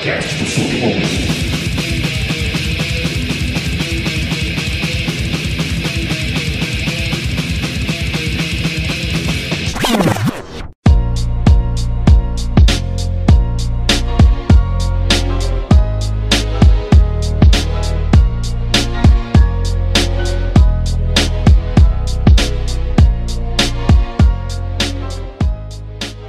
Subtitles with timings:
[0.00, 0.44] podcast do.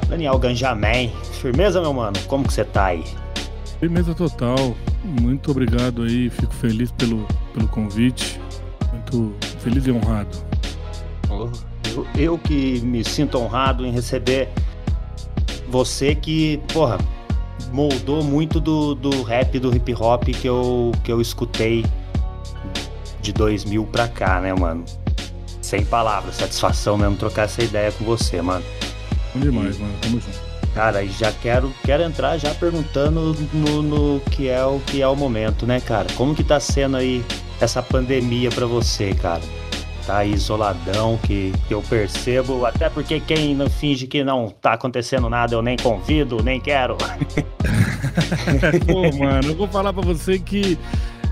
[0.10, 1.10] Daniel Ganjamin.
[1.40, 2.20] Firmeza, meu mano?
[2.28, 3.04] Como que você tá aí?
[3.82, 4.78] Firmeza total.
[5.04, 6.30] Muito obrigado aí.
[6.30, 8.40] Fico feliz pelo, pelo convite.
[8.92, 10.38] Muito feliz e honrado.
[11.92, 14.50] Eu, eu que me sinto honrado em receber
[15.68, 17.00] você que, porra,
[17.74, 21.84] moldou muito do, do rap, do hip hop que eu, que eu escutei
[23.20, 24.86] de 2000 pra cá, né, mano?
[25.60, 28.64] Sem palavras, satisfação mesmo trocar essa ideia com você, mano.
[29.34, 29.94] Bom demais, mano.
[30.02, 30.51] Tamo junto.
[30.74, 35.16] Cara, já quero, quero entrar já perguntando no, no que é o que é o
[35.16, 36.08] momento, né, cara?
[36.16, 37.24] Como que tá sendo aí
[37.60, 39.42] essa pandemia pra você, cara?
[40.06, 44.74] Tá aí isoladão, que, que eu percebo, até porque quem não finge que não tá
[44.74, 46.98] acontecendo nada, eu nem convido, nem quero.
[48.88, 50.80] Pô, mano, eu vou falar pra você que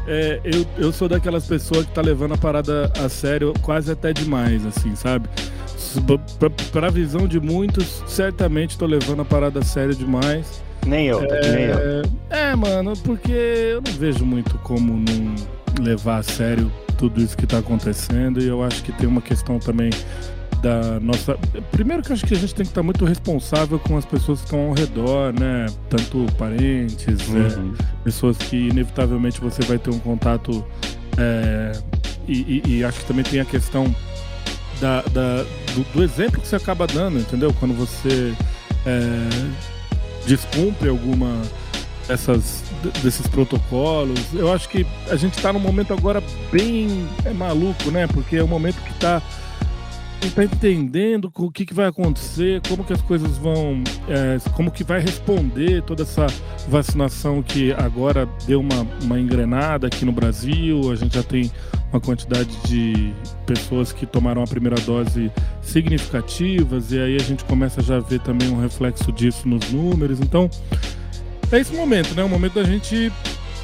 [0.05, 4.11] é, eu, eu sou daquelas pessoas que tá levando a parada a sério quase até
[4.11, 5.29] demais, assim, sabe?
[6.37, 10.61] Pra, pra visão de muitos, certamente tô levando a parada a sério demais.
[10.85, 12.01] Nem eu, É, nem eu.
[12.29, 15.35] é, mano, porque eu não vejo muito como não
[15.83, 19.59] levar a sério tudo isso que tá acontecendo e eu acho que tem uma questão
[19.59, 19.89] também
[20.61, 21.37] da nossa.
[21.71, 24.39] Primeiro que eu acho que a gente tem que estar muito responsável com as pessoas
[24.39, 25.67] que estão ao redor, né?
[25.89, 27.73] Tanto parentes, Uhum.
[27.77, 30.65] é, pessoas que inevitavelmente você vai ter um contato.
[31.17, 31.71] é,
[32.27, 33.93] e, e- e acho que também tem a questão
[34.79, 37.53] da, da- do, do exemplo que você acaba dando, entendeu?
[37.59, 38.33] Quando você
[38.85, 41.41] é, descumpre alguma
[43.03, 44.19] desses protocolos.
[44.33, 48.07] Eu acho que a gente está num momento agora bem é, maluco, né?
[48.07, 49.21] Porque é um momento que está
[50.27, 54.83] tá entendendo o que, que vai acontecer, como que as coisas vão, é, como que
[54.83, 56.27] vai responder toda essa
[56.67, 60.91] vacinação que agora deu uma, uma engrenada aqui no Brasil.
[60.91, 61.49] A gente já tem
[61.91, 63.13] uma quantidade de
[63.45, 65.31] pessoas que tomaram a primeira dose
[65.61, 70.19] significativas e aí a gente começa já a ver também um reflexo disso nos números.
[70.19, 70.49] Então,
[71.51, 72.23] é esse momento, né?
[72.23, 73.11] O momento da gente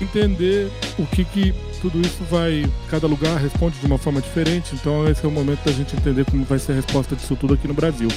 [0.01, 5.08] entender o que que tudo isso vai, cada lugar responde de uma forma diferente, então
[5.08, 7.68] esse é o momento da gente entender como vai ser a resposta disso tudo aqui
[7.68, 8.08] no Brasil.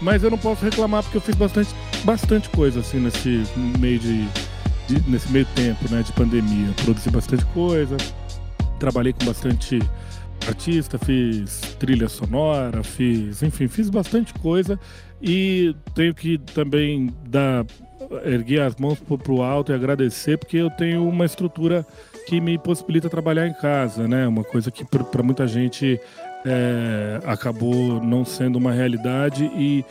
[0.00, 1.70] Mas eu não posso reclamar porque eu fiz bastante,
[2.04, 3.42] bastante coisa assim nesse
[3.78, 4.24] meio de,
[4.88, 6.68] de- nesse meio tempo, né, de pandemia.
[6.84, 7.96] Produzi bastante coisa,
[8.78, 9.80] trabalhei com bastante
[10.46, 14.78] artista, fiz trilha sonora, fiz, enfim, fiz bastante coisa
[15.20, 17.64] e tenho que também dar
[18.24, 21.84] erguer as mãos pro, pro alto e agradecer porque eu tenho uma estrutura
[22.26, 24.26] que me possibilita trabalhar em casa, né?
[24.26, 26.00] Uma coisa que para muita gente
[26.44, 29.84] é, acabou não sendo uma realidade e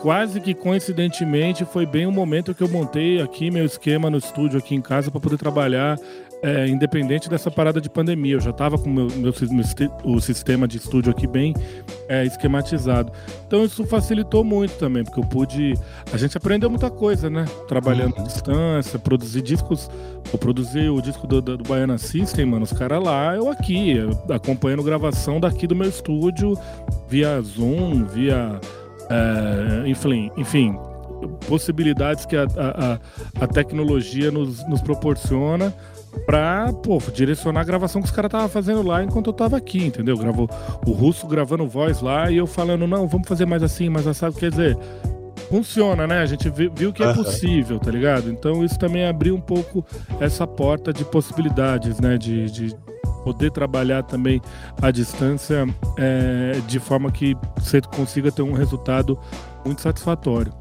[0.00, 4.58] quase que coincidentemente foi bem o momento que eu montei aqui meu esquema no estúdio
[4.58, 5.98] aqui em casa para poder trabalhar
[6.42, 8.34] é, independente dessa parada de pandemia.
[8.34, 9.32] Eu já estava com o meu, meu,
[10.04, 11.54] o sistema de estúdio aqui bem
[12.08, 13.12] é, esquematizado.
[13.46, 15.74] Então isso facilitou muito também, porque eu pude.
[16.12, 17.44] A gente aprendeu muita coisa, né?
[17.68, 19.90] Trabalhando à distância, produzir discos.
[20.32, 22.64] Eu produzi o disco do, do, do Baiana System, mano.
[22.64, 23.96] Os caras lá, eu aqui,
[24.30, 26.56] acompanhando gravação daqui do meu estúdio,
[27.08, 28.60] via Zoom, via.
[29.10, 30.78] é, enfim, enfim,
[31.48, 32.98] possibilidades que a, a, a-
[33.40, 35.74] a tecnologia nos, nos proporciona
[36.26, 39.84] pra, pô, direcionar a gravação que os caras estavam fazendo lá enquanto eu tava aqui,
[39.84, 40.16] entendeu?
[40.16, 40.48] Gravou
[40.86, 44.34] o russo gravando voz lá e eu falando, não, vamos fazer mais assim, mais assado.
[44.36, 44.76] Quer dizer,
[45.48, 46.18] funciona, né?
[46.20, 48.30] A gente vi- viu que é possível, tá ligado?
[48.30, 49.84] Então isso também abriu um pouco
[50.20, 52.16] essa porta de possibilidades, né?
[52.18, 52.76] De, de
[53.24, 54.40] poder trabalhar também
[54.80, 55.66] à distância
[55.98, 59.18] é, de forma que você consiga ter um resultado
[59.64, 60.52] muito satisfatório.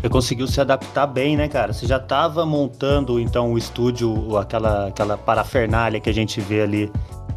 [0.00, 1.72] Você conseguiu se adaptar bem, né, cara?
[1.72, 6.90] Você já tava montando, então, o estúdio, aquela, aquela parafernália que a gente vê ali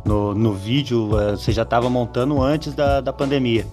[0.06, 3.66] no, no vídeo, eh, você já tava montando antes da, da pandemia.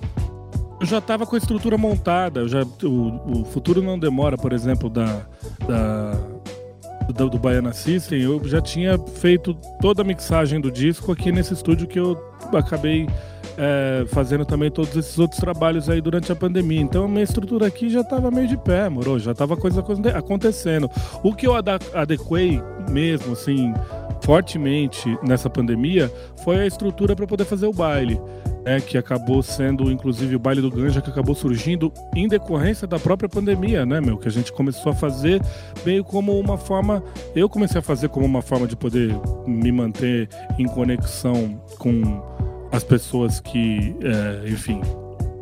[0.81, 2.49] Eu já estava com a estrutura montada.
[2.49, 5.23] Já, o, o futuro não demora, por exemplo, da,
[5.69, 6.12] da
[7.12, 8.21] do, do Baiana System.
[8.23, 12.19] Eu já tinha feito toda a mixagem do disco aqui nesse estúdio que eu
[12.53, 13.06] acabei
[13.58, 16.81] é, fazendo também todos esses outros trabalhos aí durante a pandemia.
[16.81, 19.19] Então a minha estrutura aqui já estava meio de pé, moro?
[19.19, 20.91] Já estava coisa aconte- acontecendo.
[21.23, 22.61] O que eu adequei
[22.91, 23.73] mesmo, assim,
[24.23, 26.12] fortemente nessa pandemia
[26.44, 28.20] foi a estrutura para poder fazer o baile.
[28.62, 32.99] né, que acabou sendo, inclusive, o baile do Ganja, que acabou surgindo em decorrência da
[32.99, 34.19] própria pandemia, né, meu?
[34.19, 35.41] Que a gente começou a fazer
[35.82, 37.03] meio como uma forma.
[37.35, 42.20] Eu comecei a fazer como uma forma de poder me manter em conexão com
[42.72, 44.81] as pessoas que, é, enfim,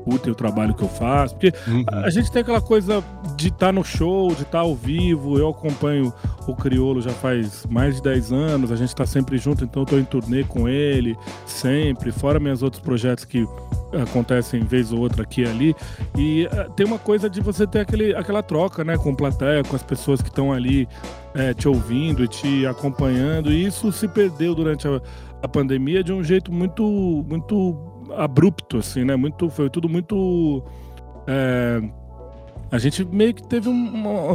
[0.08, 1.34] curtem o trabalho que eu faço.
[1.34, 1.84] Porque uhum.
[1.88, 3.04] a gente tem aquela coisa
[3.36, 5.38] de estar tá no show, de estar tá ao vivo.
[5.38, 6.12] Eu acompanho
[6.46, 9.84] o Criolo já faz mais de 10 anos, a gente está sempre junto, então eu
[9.84, 11.14] estou em turnê com ele,
[11.44, 13.46] sempre, fora meus outros projetos que
[13.92, 15.76] acontecem vez ou outra aqui e ali.
[16.16, 19.76] E uh, tem uma coisa de você ter aquele, aquela troca, né, com plateia, com
[19.76, 20.88] as pessoas que estão ali
[21.34, 23.52] é, te ouvindo e te acompanhando.
[23.52, 25.00] E isso se perdeu durante a,
[25.42, 27.76] a pandemia de um jeito muito, muito
[28.16, 29.16] abrupto, assim, né?
[29.16, 30.62] Muito, foi tudo muito.
[31.26, 31.80] É,
[32.70, 34.32] a gente meio que teve um.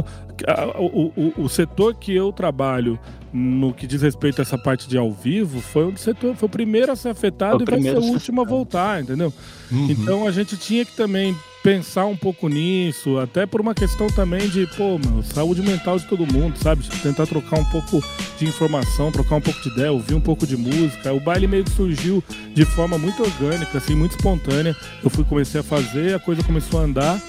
[0.78, 2.98] o, o, o, setor que eu trabalho
[3.34, 6.50] no que diz respeito a essa parte de ao vivo foi o setor, foi o
[6.50, 9.34] primeiro a ser afetado e vai ser o último a voltar, entendeu?
[9.72, 9.90] Uhum.
[9.90, 14.48] Então a gente tinha que também pensar um pouco nisso, até por uma questão também
[14.48, 16.84] de, pô, meu, saúde mental de todo mundo, sabe?
[17.02, 18.04] Tentar trocar um pouco
[18.38, 21.12] de informação, trocar um pouco de ideia, ouvir um pouco de música.
[21.12, 22.22] O baile meio que surgiu
[22.52, 24.76] de forma muito orgânica, assim, muito espontânea.
[25.02, 27.20] Eu fui comecei a fazer, a coisa começou a andar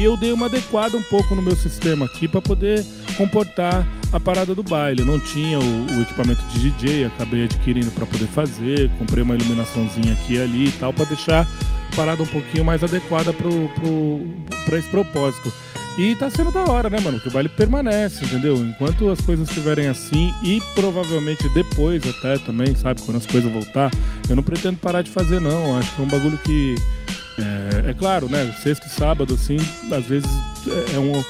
[0.00, 2.82] e eu dei uma adequada um pouco no meu sistema aqui para poder
[3.18, 5.02] comportar a parada do baile.
[5.02, 9.34] Eu não tinha o, o, equipamento de DJ, acabei adquirindo para poder fazer, comprei uma
[9.34, 11.46] iluminaçãozinha aqui e ali e tal para deixar
[11.94, 15.52] parada um pouquinho mais adequada pra esse propósito.
[15.98, 17.20] E tá sendo da hora, né, mano?
[17.20, 18.56] Que o baile permanece, entendeu?
[18.56, 23.02] Enquanto as coisas estiverem assim e provavelmente depois até também, sabe?
[23.02, 23.90] Quando as coisas voltar,
[24.28, 25.76] eu não pretendo parar de fazer, não.
[25.76, 26.74] Acho que é um bagulho que.
[27.40, 28.54] É, é claro, né?
[28.62, 29.58] Sexta e sábado, assim,
[29.90, 30.30] às vezes
[30.66, 31.22] é, é um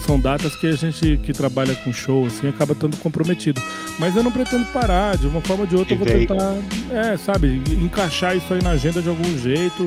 [0.00, 3.62] são datas que a gente que trabalha com show assim acaba estando comprometido.
[3.98, 6.54] Mas eu não pretendo parar, de uma forma ou de outra eu vou tentar,
[6.90, 9.84] é, sabe, encaixar isso aí na agenda de algum jeito.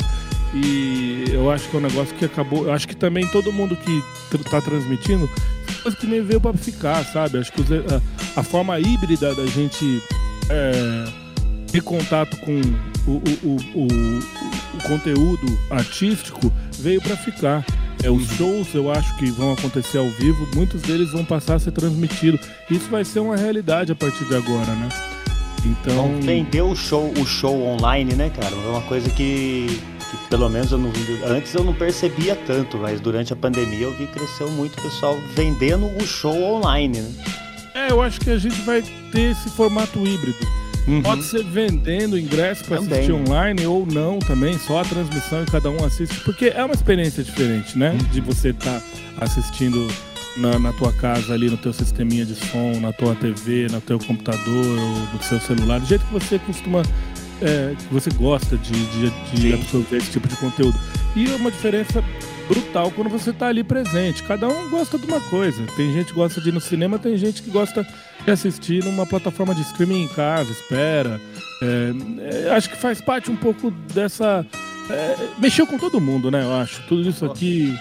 [0.53, 2.65] E eu acho que é um negócio que acabou.
[2.65, 4.03] Eu acho que também todo mundo que
[4.35, 5.29] está transmitindo,
[5.83, 7.37] coisa que nem veio para ficar, sabe?
[7.37, 10.01] Acho que a, a, forma híbrida da gente
[10.49, 11.05] é,
[11.71, 12.59] ter contato com
[13.07, 13.87] o, o, o,
[14.77, 17.65] o conteúdo artístico veio para ficar.
[18.03, 21.59] É, os shows eu acho que vão acontecer ao vivo, muitos deles vão passar a
[21.59, 22.39] ser transmitidos.
[22.69, 24.89] Isso vai ser uma realidade a partir de agora, né?
[25.65, 25.95] Então.
[25.95, 28.55] Vão vender o show, o show online, né, cara?
[28.55, 30.91] É uma coisa que, que pelo menos eu não
[31.27, 35.17] antes eu não percebia tanto, mas durante a pandemia eu vi cresceu muito o pessoal
[35.35, 37.11] vendendo o show online, né?
[37.75, 38.81] É, eu acho que a gente vai
[39.11, 40.47] ter esse formato híbrido
[40.89, 41.03] Uhum.
[41.03, 45.69] Pode ser vendendo ingresso para assistir online ou não também, só a transmissão e cada
[45.69, 47.91] um assiste, porque é uma experiência diferente, né?
[47.91, 47.97] Uhum.
[48.09, 49.87] De você estar tá assistindo
[50.35, 53.99] na, na, tua casa ali, no teu sisteminha de som, na tua TV, no teu
[53.99, 56.81] computador ou no seu celular, do jeito que você costuma,
[57.39, 60.77] é, que você gosta de, de, de absorver esse tipo de conteúdo.
[61.15, 62.03] E é uma diferença
[62.49, 64.23] brutal quando você está ali presente.
[64.23, 65.63] Cada um gosta de uma coisa.
[65.77, 67.87] Tem gente que gosta de ir no cinema, tem gente que gosta
[68.25, 71.21] de assistir numa plataforma de streaming em casa, espera.
[71.61, 74.45] É, é, acho que faz parte um pouco dessa.
[74.89, 76.43] É, mexeu com todo mundo, né?
[76.43, 76.81] Eu acho.
[76.87, 77.77] Tudo isso aqui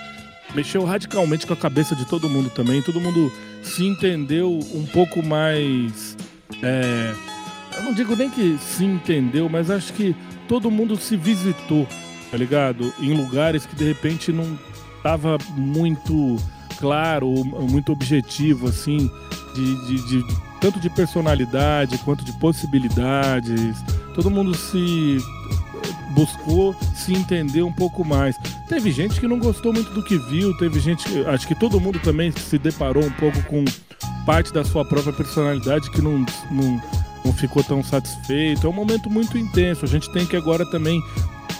[0.54, 2.82] mexeu radicalmente com a cabeça de todo mundo também.
[2.82, 3.32] Todo mundo
[3.62, 6.14] se entendeu um pouco mais.
[6.62, 7.14] É,
[7.78, 10.14] eu não digo nem que se entendeu, mas acho que
[10.46, 11.86] todo mundo se visitou
[12.30, 12.92] tá ligado?
[13.00, 14.58] Em lugares que de repente não
[15.02, 16.36] tava muito
[16.78, 19.10] claro, muito objetivo, assim,
[19.54, 23.76] de, de, de, tanto de personalidade quanto de possibilidades.
[24.14, 25.18] Todo mundo se
[26.10, 28.36] buscou se entender um pouco mais.
[28.68, 31.98] Teve gente que não gostou muito do que viu, teve gente, acho que todo mundo
[32.00, 33.64] também se deparou um pouco com
[34.26, 36.82] parte da sua própria personalidade que não, não,
[37.24, 38.66] não ficou tão satisfeito.
[38.66, 39.84] É um momento muito intenso.
[39.84, 41.02] A gente tem que agora também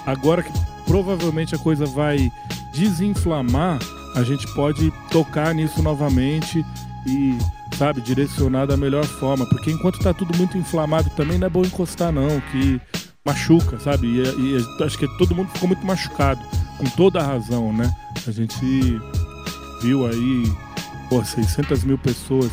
[0.07, 0.53] Agora que
[0.87, 2.31] provavelmente a coisa vai
[2.73, 3.79] desinflamar,
[4.15, 6.65] a gente pode tocar nisso novamente
[7.07, 7.37] e,
[7.77, 9.47] sabe, direcionar da melhor forma.
[9.47, 12.81] Porque enquanto tá tudo muito inflamado também não é bom encostar, não, que
[13.25, 14.07] machuca, sabe?
[14.07, 16.41] E, e acho que todo mundo ficou muito machucado,
[16.79, 17.91] com toda a razão, né?
[18.27, 19.01] A gente
[19.83, 20.53] viu aí,
[21.09, 22.51] pô, 600 mil pessoas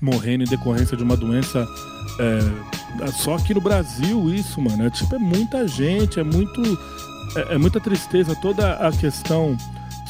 [0.00, 1.66] morrendo em decorrência de uma doença.
[2.18, 2.81] É,
[3.12, 4.86] só aqui no Brasil isso, mano.
[4.86, 6.62] É, tipo, é muita gente, é muito.
[7.36, 9.56] É, é muita tristeza toda a questão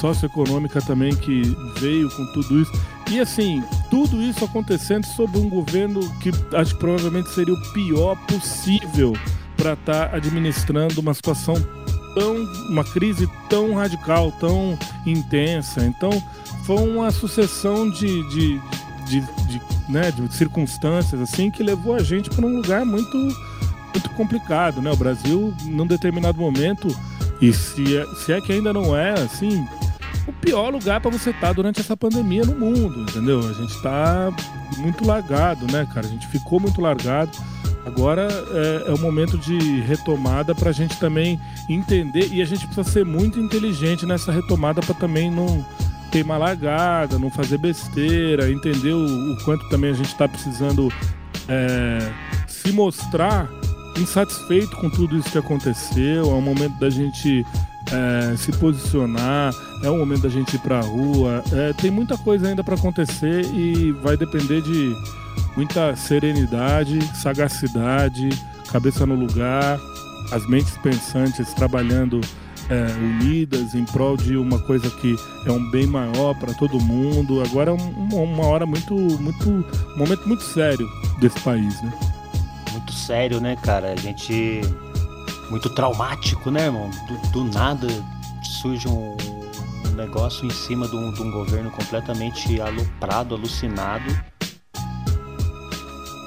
[0.00, 1.42] socioeconômica também que
[1.78, 2.72] veio com tudo isso.
[3.10, 8.16] E assim, tudo isso acontecendo sob um governo que acho que provavelmente seria o pior
[8.26, 9.12] possível
[9.56, 11.54] para estar tá administrando uma situação
[12.14, 12.36] tão.
[12.68, 15.84] uma crise tão radical, tão intensa.
[15.84, 16.10] Então,
[16.64, 18.60] foi uma sucessão de, de,
[19.20, 23.16] de, de, né, de circunstâncias assim que levou a gente para um lugar muito
[23.94, 24.90] muito complicado, né?
[24.90, 26.88] O Brasil, num determinado momento,
[27.42, 29.68] e se é, se é que ainda não é, assim,
[30.26, 33.40] o pior lugar para você estar tá durante essa pandemia no mundo, entendeu?
[33.40, 34.32] A gente está
[34.78, 36.06] muito largado, né, cara?
[36.06, 37.30] A gente ficou muito largado.
[37.84, 41.38] Agora é, é o momento de retomada para a gente também
[41.68, 45.66] entender e a gente precisa ser muito inteligente nessa retomada para também não
[46.12, 50.92] queimar largada, não fazer besteira, entender o, o quanto também a gente está precisando
[51.48, 52.12] é,
[52.46, 53.48] se mostrar
[53.98, 56.30] insatisfeito com tudo isso que aconteceu.
[56.30, 57.44] É o momento da gente
[57.90, 61.42] é, se posicionar, é o momento da gente ir para a rua.
[61.50, 64.94] É, tem muita coisa ainda para acontecer e vai depender de
[65.56, 68.28] muita serenidade, sagacidade,
[68.70, 69.80] cabeça no lugar,
[70.30, 72.20] as mentes pensantes trabalhando
[72.72, 75.14] é, unidas em prol de uma coisa que
[75.44, 77.42] é um bem maior para todo mundo.
[77.42, 80.88] Agora é um, uma hora muito, muito, um momento muito sério
[81.20, 81.92] desse país, né?
[82.72, 83.92] Muito sério, né, cara?
[83.92, 84.62] A gente
[85.50, 86.90] muito traumático, né, irmão?
[87.06, 87.86] Do, do nada
[88.62, 89.16] surge um,
[89.86, 94.10] um negócio em cima de um, de um governo completamente aloprado, alucinado.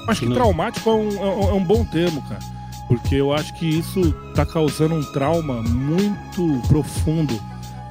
[0.06, 2.55] Acho que, que traumático é um, é um bom termo, cara
[2.88, 7.34] porque eu acho que isso está causando um trauma muito profundo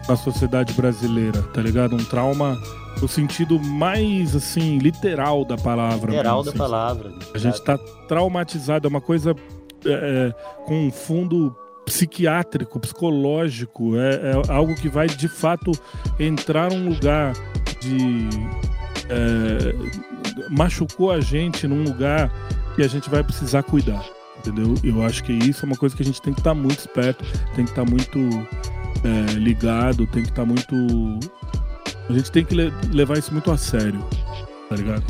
[0.08, 1.96] na sociedade brasileira, tá ligado?
[1.96, 2.58] Um trauma
[3.02, 6.12] no sentido mais, assim, literal da palavra.
[6.12, 6.58] Literal da assim.
[6.58, 7.14] palavra.
[7.34, 9.36] A gente está traumatizado, é uma coisa
[9.86, 15.72] é, é, com um fundo psiquiátrico, psicológico, é, é, algo que vai de fato
[16.20, 17.34] entrar num lugar
[17.82, 18.30] de.
[19.10, 19.76] É,
[20.50, 22.32] machucou a gente num lugar
[22.76, 24.15] que a gente vai precisar cuidar
[24.46, 24.76] entendeu?
[24.84, 26.80] Eu acho que isso é uma coisa que a gente tem que estar tá muito
[26.80, 27.24] esperto,
[27.56, 28.20] tem que estar tá muito
[29.04, 30.76] é, ligado, tem que estar tá muito.
[32.08, 34.04] A gente tem que le levar isso muito a sério,
[34.70, 35.04] tá ligado?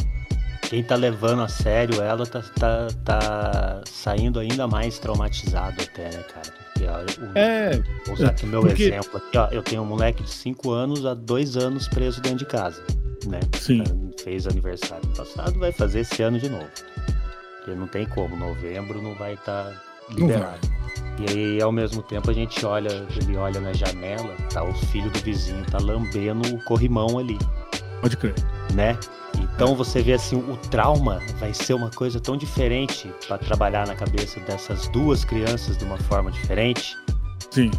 [0.69, 6.23] Quem tá levando a sério ela tá, tá, tá saindo ainda mais traumatizado até, né,
[6.23, 6.65] cara?
[6.79, 7.81] o, é.
[8.05, 8.83] Vou usar aqui o meu porque...
[8.83, 9.47] exemplo aqui, ó.
[9.51, 12.83] Eu tenho um moleque de 5 anos há dois anos preso dentro de casa.
[13.27, 13.39] Né?
[13.59, 13.83] Sim.
[14.23, 16.67] Fez aniversário passado, vai fazer esse ano de novo.
[17.65, 19.73] Porque não tem como, novembro não vai estar tá
[20.11, 20.59] liberado.
[21.17, 25.09] E aí, ao mesmo tempo, a gente olha, ele olha na janela, tá o filho
[25.09, 27.39] do vizinho, tá lambendo o corrimão ali.
[28.01, 28.35] Pode crer.
[28.75, 28.95] Né?
[29.39, 33.95] Então você vê assim, o trauma vai ser uma coisa tão diferente para trabalhar na
[33.95, 36.95] cabeça dessas duas crianças de uma forma diferente.
[37.49, 37.71] Sim.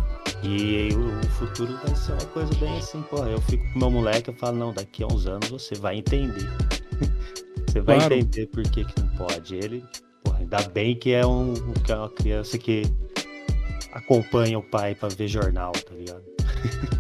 [0.43, 4.31] E o futuro vai ser uma coisa bem assim, porra, eu fico com meu moleque,
[4.31, 6.51] eu falo, não, daqui a uns anos você vai entender.
[7.77, 8.15] Você vai claro.
[8.15, 9.55] entender por que, que não pode.
[9.55, 9.85] Ele,
[10.25, 11.53] porra, ainda bem que é, um,
[11.85, 12.85] que é uma criança que
[13.93, 16.23] acompanha o pai para ver jornal, tá ligado?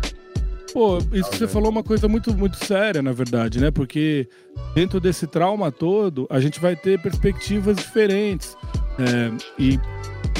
[0.75, 3.71] Pô, isso que você falou é uma coisa muito, muito séria, na verdade, né?
[3.71, 4.29] Porque
[4.75, 8.55] dentro desse trauma todo, a gente vai ter perspectivas diferentes.
[8.99, 9.81] É, e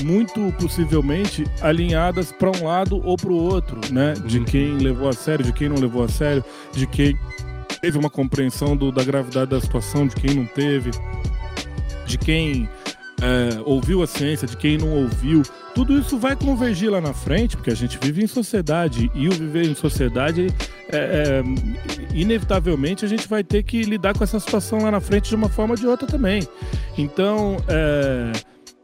[0.03, 4.13] muito possivelmente alinhadas para um lado ou para o outro, né?
[4.27, 4.45] De uhum.
[4.45, 7.19] quem levou a sério, de quem não levou a sério, de quem
[7.81, 10.91] teve uma compreensão do, da gravidade da situação, de quem não teve,
[12.07, 12.69] de quem
[13.23, 15.43] é, ouviu a ciência, de quem não ouviu.
[15.75, 19.33] Tudo isso vai convergir lá na frente, porque a gente vive em sociedade e o
[19.33, 20.47] viver em sociedade,
[20.89, 21.43] é, é,
[22.15, 25.49] inevitavelmente, a gente vai ter que lidar com essa situação lá na frente de uma
[25.49, 26.47] forma ou de outra também.
[26.97, 28.33] Então, é,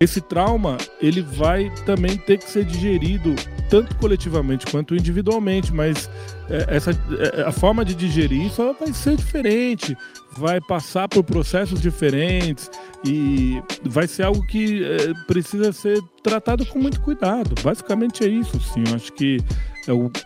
[0.02, 3.34] esse trauma ele vai também ter que ser digerido
[3.70, 6.10] tanto coletivamente quanto individualmente, mas
[6.50, 9.96] é, essa, é, a forma de digerir isso vai ser diferente,
[10.36, 12.68] vai passar por processos diferentes
[13.04, 17.54] e vai ser algo que é, precisa ser tratado com muito cuidado.
[17.62, 18.82] Basicamente é isso, sim.
[18.88, 19.38] Eu acho que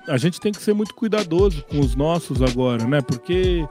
[0.08, 3.00] a gente tem que ser muito cuidadoso com os nossos agora, né?
[3.00, 3.64] Porque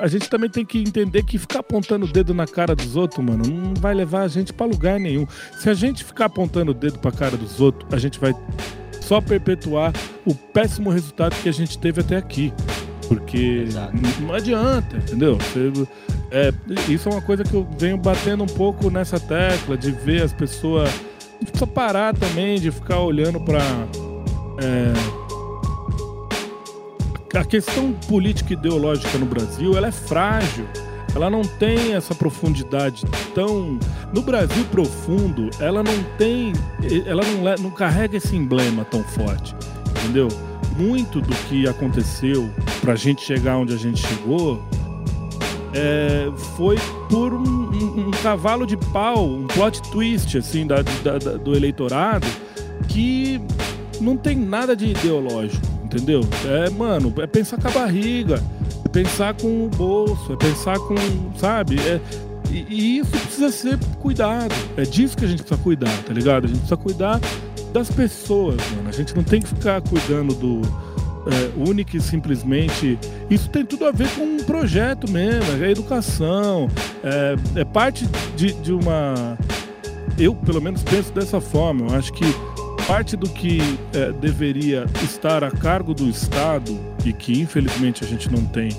[0.00, 3.24] a gente também tem que entender que ficar apontando o dedo na cara dos outros,
[3.24, 5.26] mano, não vai levar a gente para lugar nenhum.
[5.58, 8.34] Se a gente ficar apontando o dedo pra cara dos outros, a gente vai
[9.00, 9.92] só perpetuar
[10.24, 12.52] o péssimo resultado que a gente teve até aqui.
[13.08, 13.66] Porque
[14.20, 15.36] não adianta, entendeu?
[16.30, 16.50] É,
[16.88, 20.32] isso é uma coisa que eu venho batendo um pouco nessa tecla, de ver as
[20.32, 20.88] pessoas.
[20.88, 23.60] A gente precisa parar também de ficar olhando para.
[24.62, 25.21] É,
[27.38, 30.66] a questão política ideológica no Brasil ela é frágil.
[31.14, 33.78] Ela não tem essa profundidade tão.
[34.14, 36.52] No Brasil profundo, ela não tem.
[37.06, 39.54] Ela não, não carrega esse emblema tão forte.
[39.90, 40.28] Entendeu?
[40.76, 42.48] Muito do que aconteceu
[42.80, 44.62] para a gente chegar onde a gente chegou
[45.74, 46.76] é, foi
[47.08, 51.54] por um, um, um, cavalo de pau, um plot twist assim da, da, da, do
[51.54, 52.26] eleitorado
[52.88, 53.40] que
[54.00, 56.20] não tem nada de ideológico entendeu?
[56.46, 58.42] É, mano, é pensar com a barriga,
[58.84, 60.94] é pensar com o bolso, é pensar com,
[61.36, 61.78] sabe?
[61.80, 62.00] É,
[62.50, 64.54] E, e, isso precisa ser cuidado.
[64.76, 66.44] É disso que a gente precisa cuidar, tá ligado?
[66.44, 67.20] A gente precisa cuidar
[67.72, 68.88] das pessoas, mano.
[68.88, 70.60] A gente não tem que ficar cuidando do
[71.26, 72.98] é, único e simplesmente.
[73.30, 76.68] Isso tem tudo a ver com um projeto mesmo, é educação,
[77.02, 78.06] é, é parte
[78.36, 79.38] de, de uma.
[80.18, 81.88] Eu, pelo menos, penso dessa forma.
[81.88, 82.24] Eu acho que
[82.86, 83.58] parte do que
[83.94, 88.70] é, deveria estar a cargo do Estado e que infelizmente a gente não tem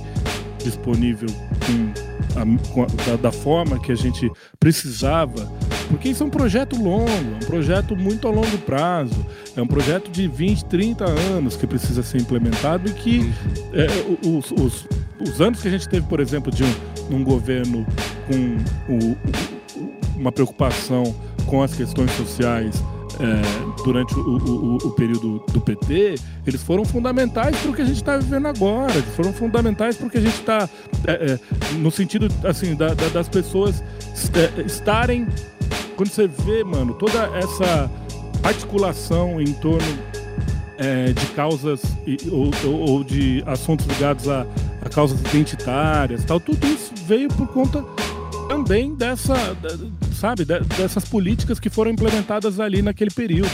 [0.64, 1.30] disponível
[1.66, 5.52] com a, com a, da, da, forma que a gente precisava,
[5.90, 9.68] porque isso é um projeto longo, é um projeto muito a longo prazo, é um
[9.68, 13.34] projeto de 20, 30 anos que precisa ser implementado e que
[13.74, 14.88] é, os, os,
[15.20, 17.86] os, anos que a gente teve, por exemplo, de um, um governo
[18.28, 19.18] com o,
[20.18, 21.14] uma preocupação
[21.46, 22.82] com as questões sociais
[23.20, 26.16] é, durante o, o, o, período do PT,
[26.46, 28.94] eles foram fundamentais para o que a gente está vivendo agora.
[28.94, 30.70] Eles foram fundamentais para o que a gente está,
[31.06, 31.40] é, é,
[31.78, 33.84] no sentido assim, da, da, das pessoas
[34.34, 35.28] é, estarem.
[35.96, 37.90] Quando você vê, mano, toda essa
[38.44, 39.88] articulação em torno
[40.78, 41.84] é, de causas
[42.32, 44.46] ou, ou, ou, de assuntos ligados a,
[44.82, 47.86] a causas identitárias, tal, tudo isso veio por conta
[48.48, 49.36] também dessa,
[50.14, 53.52] sabe, dessas políticas que foram implementadas ali naquele período.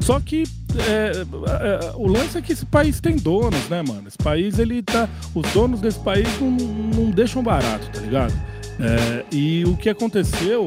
[0.00, 0.44] Só que
[0.76, 4.04] é, é, o lance é que esse país tem donos, né, mano?
[4.08, 5.08] Esse país, ele tá.
[5.34, 8.32] Os donos desse país não, não deixam barato, tá ligado?
[8.80, 10.66] É, e o que aconteceu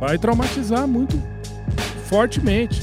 [0.00, 1.20] vai traumatizar muito
[2.06, 2.82] fortemente.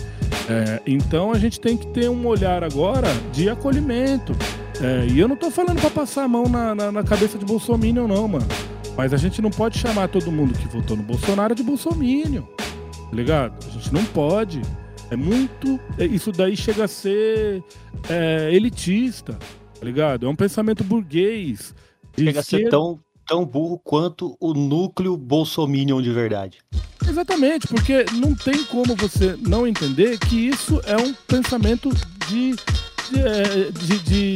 [0.50, 4.34] É, então a gente tem que ter um olhar agora de acolhimento.
[4.82, 7.46] É, e eu não tô falando para passar a mão na, na, na cabeça de
[7.46, 8.48] Bolsonaro, não, mano.
[8.95, 12.43] Mas a gente não pode chamar todo mundo que votou no Bolsonaro de bolsominion.
[12.43, 13.65] Tá ligado?
[13.65, 14.62] A gente não pode.
[15.10, 15.79] É muito.
[15.98, 17.63] É, isso daí chega a ser
[18.10, 19.33] é, elitista.
[19.79, 20.25] Tá ligado?
[20.25, 21.74] É um pensamento burguês.
[22.17, 26.60] Chega a ser tão, tão burro quanto o núcleo bolsominion de verdade.
[27.07, 31.89] Exatamente, porque não tem como você não entender que isso é um pensamento
[32.27, 32.51] de.
[32.51, 34.36] de, é, de, de,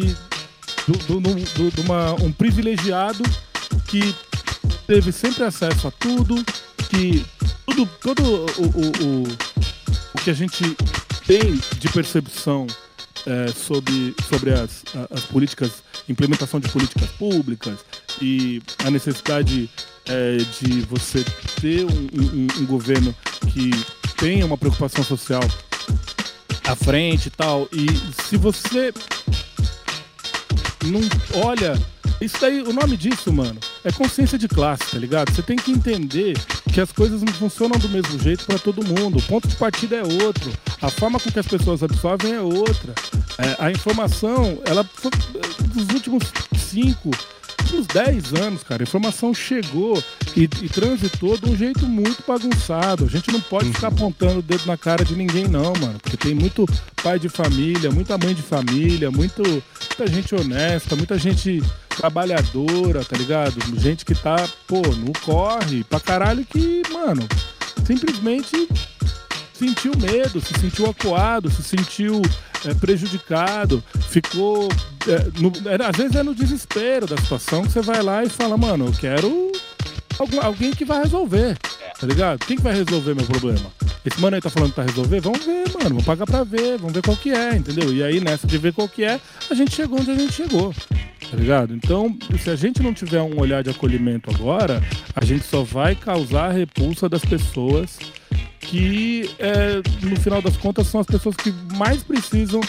[1.72, 3.24] de uma, um privilegiado
[3.88, 4.16] que
[4.88, 6.36] teve sempre acesso a tudo,
[6.90, 7.26] que
[7.66, 9.24] tudo, todo o, o, o,
[10.14, 10.64] o que a gente
[11.26, 12.68] tem de percepção
[13.26, 17.80] é, sobre, sobre as, as políticas, implementação de políticas públicas
[18.22, 19.70] e a necessidade
[20.08, 21.24] é, de você
[21.60, 23.16] ter um, um, um, governo
[23.52, 23.72] que
[24.18, 25.42] tenha uma preocupação social
[26.64, 27.68] à frente e tal.
[27.72, 27.88] E
[28.24, 28.94] se você
[30.86, 31.02] não
[31.44, 31.76] olha
[32.22, 35.34] isso daí, o nome disso, mano, é consciência de classe, tá ligado?
[35.34, 36.38] Você tem que entender
[36.72, 39.18] que as coisas não funcionam do mesmo jeito para todo mundo.
[39.18, 40.52] O ponto de partida é outro.
[40.82, 42.94] A forma com que as pessoas absorvem é outra.
[43.38, 44.88] É, a informação, ela
[45.74, 46.24] dos últimos
[46.58, 47.12] cinco,
[47.62, 50.02] últimos 10 anos, cara, a informação chegou
[50.36, 53.06] e, e, transitou de um jeito muito bagunçado.
[53.06, 53.96] A gente não pode ficar uhum.
[53.96, 56.00] apontando o dedo na cara de ninguém, não, mano.
[56.02, 56.66] Porque tem muito
[57.02, 61.62] pai de família, muita mãe de família, muito, muita gente honesta, muita gente
[61.96, 63.56] trabalhadora, tá ligado?
[63.80, 67.28] Gente que tá, pô, no corre pra caralho que, mano,
[67.86, 68.68] simplesmente
[69.54, 72.22] sentiu medo, se sentiu acuado, se sentiu
[72.66, 74.70] é, prejudicado, ficou.
[75.08, 78.30] É, no, é, às vezes é no desespero da situação que você vai lá e
[78.30, 79.52] fala, mano, eu quero
[80.42, 81.58] alguém que vai resolver,
[82.00, 82.40] tá ligado?
[82.46, 83.72] Quem que vai resolver meu problema?
[84.06, 85.20] Esse mano aí tá falando pra resolver?
[85.20, 87.94] Vamos ver, mano, vamos pagar pra ver, vamos ver qual que é, entendeu?
[87.94, 90.74] E aí nessa de ver qual que é, a gente chegou onde a gente chegou.
[91.30, 91.74] Tá ligado?
[91.74, 94.82] Então, se a gente não tiver um olhar de acolhimento agora,
[95.16, 97.98] a gente só vai causar a repulsa das pessoas
[98.60, 102.62] que, é, no final das contas, são as pessoas que mais precisam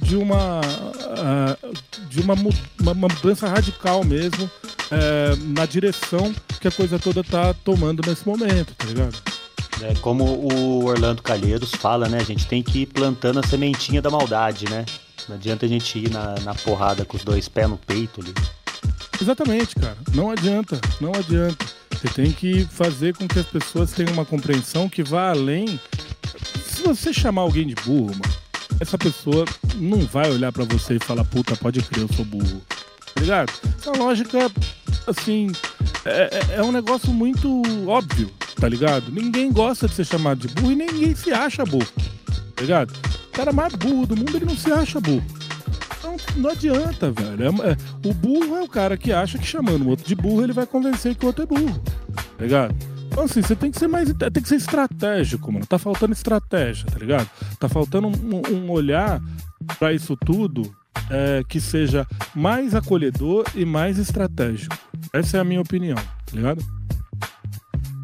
[0.00, 2.34] de uma, uh, de uma,
[2.80, 8.74] uma, mudança radical mesmo uh, na direção que a coisa toda tá tomando nesse momento,
[8.74, 9.16] tá ligado?
[9.82, 12.18] É, como o Orlando Calheiros fala, né?
[12.20, 14.84] A gente tem que ir plantando a sementinha da maldade, né?
[15.28, 18.32] Não adianta a gente ir na, na porrada com os dois pés no peito ali.
[19.20, 19.96] Exatamente, cara.
[20.14, 21.64] Não adianta, não adianta.
[21.90, 25.80] Você tem que fazer com que as pessoas tenham uma compreensão que vá além.
[26.64, 28.41] Se você chamar alguém de burro, mano,
[28.82, 29.44] essa pessoa
[29.76, 32.60] não vai olhar para você e falar, puta, pode crer, eu sou burro.
[33.14, 33.52] Tá ligado?
[33.78, 34.50] Essa lógica,
[35.06, 35.52] assim,
[36.04, 38.28] é, é, é um negócio muito óbvio,
[38.60, 39.12] tá ligado?
[39.12, 41.86] Ninguém gosta de ser chamado de burro e ninguém se acha burro,
[42.56, 42.92] tá ligado?
[43.28, 45.24] O cara mais burro do mundo, ele não se acha burro.
[45.98, 47.62] Então não adianta, velho.
[47.62, 47.76] É, é,
[48.08, 50.66] o burro é o cara que acha que chamando o outro de burro, ele vai
[50.66, 51.80] convencer que o outro é burro.
[52.36, 52.74] Tá ligado?
[53.12, 54.10] Então, assim, você tem que ser mais.
[54.10, 55.66] Tem que ser estratégico, mano.
[55.66, 57.28] Tá faltando estratégia, tá ligado?
[57.60, 59.20] Tá faltando um, um olhar
[59.78, 60.74] para isso tudo
[61.10, 64.74] é, que seja mais acolhedor e mais estratégico.
[65.12, 66.64] Essa é a minha opinião, tá ligado?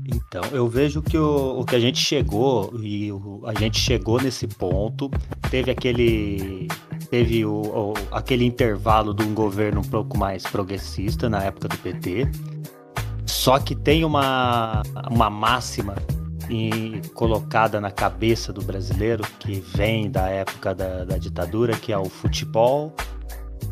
[0.04, 4.20] Então, eu vejo que o, o que a gente chegou, e o, a gente chegou
[4.20, 5.10] nesse ponto,
[5.50, 6.68] teve aquele.
[7.10, 11.78] Teve o, o, aquele intervalo de um governo um pouco mais progressista na época do
[11.78, 12.28] PT.
[13.28, 15.94] Só que tem uma, uma máxima
[16.48, 21.98] em, colocada na cabeça do brasileiro que vem da época da, da ditadura, que é
[21.98, 22.94] o futebol,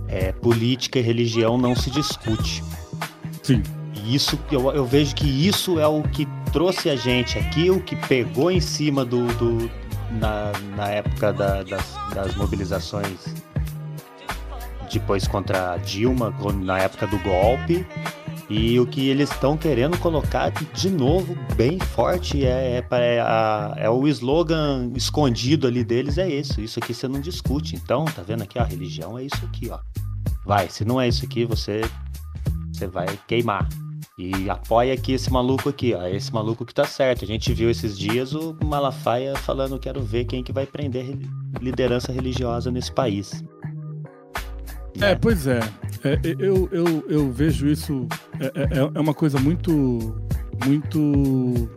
[0.09, 2.62] é, política e religião não se discute.
[3.42, 3.62] Sim.
[3.95, 7.81] E isso eu, eu vejo que isso é o que trouxe a gente aqui, o
[7.81, 9.27] que pegou em cima do.
[9.35, 9.71] do
[10.12, 13.35] na, na época da, das, das mobilizações
[14.92, 17.87] depois contra a Dilma, na época do golpe.
[18.49, 23.75] E o que eles estão querendo colocar de novo, bem forte, é, é, é, a,
[23.77, 26.61] é, o slogan escondido ali deles, é isso.
[26.61, 27.75] Isso aqui você não discute.
[27.75, 28.59] Então, tá vendo aqui?
[28.59, 29.81] A religião é isso aqui, ó.
[30.45, 31.81] Vai, se não é isso aqui, você,
[32.73, 33.69] você vai queimar.
[34.17, 36.07] E apoia aqui esse maluco aqui, ó.
[36.07, 37.25] Esse maluco que tá certo.
[37.25, 41.19] A gente viu esses dias o Malafaia falando: quero ver quem que vai prender
[41.61, 43.45] liderança religiosa nesse país.
[45.01, 45.61] É, pois é.
[46.03, 48.07] é eu, eu, eu vejo isso.
[48.40, 50.20] É, é, é uma coisa muito.
[50.64, 51.70] Muito.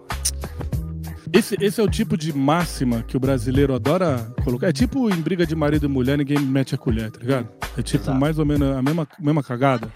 [1.31, 4.67] Esse, esse é o tipo de máxima que o brasileiro adora colocar.
[4.67, 7.47] É tipo em briga de marido e mulher, ninguém mete a colher, tá ligado?
[7.77, 8.19] É tipo Exato.
[8.19, 9.91] mais ou menos a mesma, mesma cagada.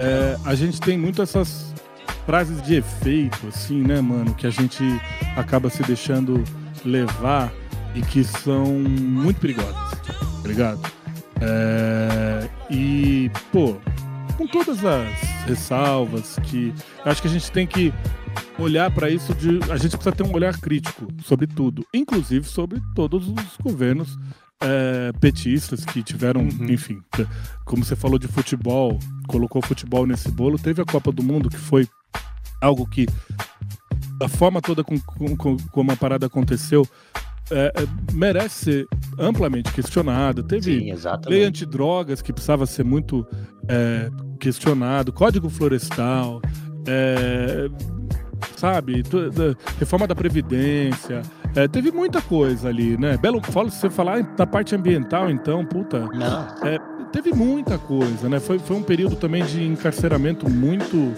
[0.00, 1.72] É, a gente tem muito essas
[2.26, 4.34] frases de efeito, assim, né, mano?
[4.34, 4.82] Que a gente
[5.36, 6.42] acaba se deixando
[6.84, 7.52] levar
[7.94, 10.80] e que são muito perigosas, tá ligado?
[11.40, 13.76] É, e, pô,
[14.36, 15.10] com todas as
[15.46, 16.72] ressalvas que
[17.04, 17.92] acho que a gente tem que
[18.58, 22.80] olhar para isso de a gente precisa ter um olhar crítico sobre tudo, inclusive sobre
[22.94, 24.16] todos os governos
[24.62, 26.66] é, petistas que tiveram, uhum.
[26.70, 27.00] enfim,
[27.64, 31.58] como você falou de futebol, colocou futebol nesse bolo, teve a Copa do Mundo que
[31.58, 31.86] foi
[32.60, 33.06] algo que
[34.22, 34.98] a forma toda com,
[35.36, 36.86] com, como a parada aconteceu
[37.50, 38.86] é, é, merece ser
[39.18, 40.42] amplamente questionado.
[40.42, 40.92] Teve Sim,
[41.26, 43.26] lei antidrogas que precisava ser muito
[43.68, 44.10] é,
[44.44, 46.42] questionado, código florestal,
[46.86, 47.70] é,
[48.56, 49.02] sabe,
[49.78, 51.22] reforma da Previdência.
[51.56, 53.16] É, teve muita coisa ali, né?
[53.16, 56.06] Belo Fala, se você falar da parte ambiental, então, puta.
[56.62, 56.78] É,
[57.10, 58.38] teve muita coisa, né?
[58.38, 61.14] Foi, foi um período também de encarceramento muito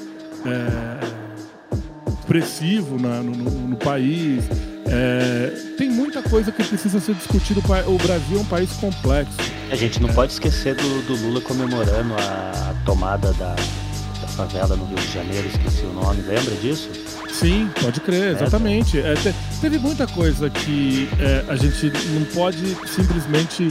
[2.21, 4.49] expressivo na, no, no, país.
[4.89, 7.61] É, tem muita coisa que precisa ser discutida.
[7.87, 9.37] O Brasil é um país complexo.
[9.71, 10.13] A gente não é.
[10.13, 15.49] pode esquecer do, do, Lula comemorando a tomada da, da, favela no Rio de Janeiro,
[15.49, 16.89] esqueci o nome, lembra disso?
[17.33, 18.99] Sim, pode crer, exatamente.
[18.99, 23.69] É, te, teve muita coisa que é, a gente não pode simplesmente.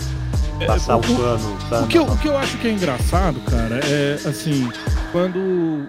[0.60, 1.58] É, Passar o, o pano.
[1.84, 4.70] O que, eu, o que eu acho que é engraçado, cara, é assim,
[5.12, 5.86] quando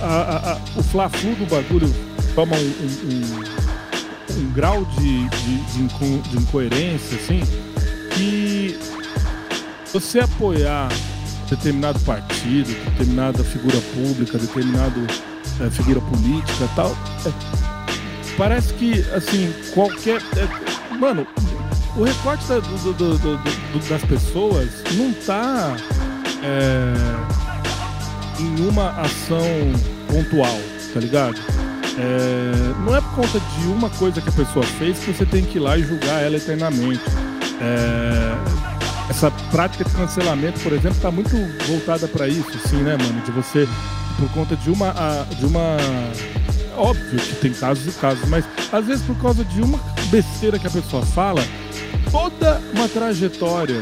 [0.00, 1.92] a, a, a, o fla-flu do bagulho
[2.34, 3.57] toma um, um, um
[4.46, 7.40] grau de, de, de, inco, de, incoerência, assim,
[8.14, 8.78] que
[9.92, 10.88] você apoiar
[11.48, 15.00] determinado partido, determinada figura pública, determinada
[15.60, 16.96] é, figura política tal,
[17.26, 17.32] é,
[18.36, 20.20] parece que, assim, qualquer.
[20.36, 21.26] É, mano,
[21.96, 25.76] o recorte da, do, do, do, das pessoas não tá.
[26.42, 27.48] É,
[28.40, 29.42] em uma ação
[30.06, 30.58] pontual,
[30.94, 31.36] tá ligado?
[31.98, 35.44] É, não é por conta de uma coisa que a pessoa fez que você tem
[35.44, 37.02] que ir lá e julgar ela eternamente.
[37.60, 43.20] É, essa prática de cancelamento, por exemplo, está muito voltada para isso, assim, né, mano?
[43.22, 43.66] De você,
[44.18, 44.92] por conta de uma,
[45.38, 45.76] de uma,
[46.76, 49.80] óbvio que tem casos e casos, mas às vezes por causa de uma
[50.10, 51.42] besteira que a pessoa fala,
[52.10, 53.80] toda uma trajetória